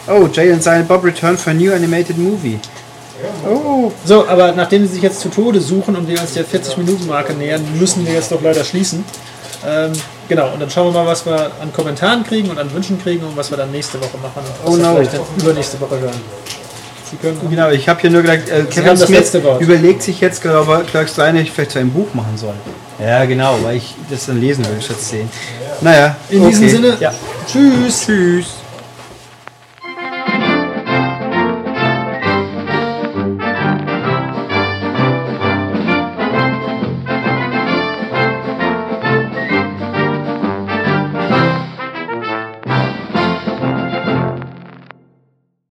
[0.08, 2.58] oh, Jay and Silent Bob return for a new animated movie.
[3.46, 7.34] Oh, So, aber nachdem sie sich jetzt zu Tode suchen und wir uns der 40-Minuten-Marke
[7.34, 9.04] nähern, müssen wir jetzt doch leider schließen.
[9.66, 9.92] Ähm,
[10.26, 13.22] genau, und dann schauen wir mal, was wir an Kommentaren kriegen und an Wünschen kriegen
[13.26, 14.42] und was wir dann nächste Woche machen.
[14.64, 14.94] Was Oh wir no.
[14.96, 16.20] vielleicht dann übernächste Woche hören.
[17.11, 20.61] Sie können Genau, ich habe hier nur gedacht, äh, Kevin Smith überlegt sich jetzt gerade,
[20.61, 22.54] ob er 3 nicht vielleicht zu einem Buch machen soll.
[23.00, 25.28] Ja, genau, weil ich das dann lesen will, statt sehen.
[25.80, 26.72] Naja, in diesem okay.
[26.74, 27.12] Sinne, Ja.
[27.50, 28.04] tschüss.
[28.06, 28.59] Tschüss.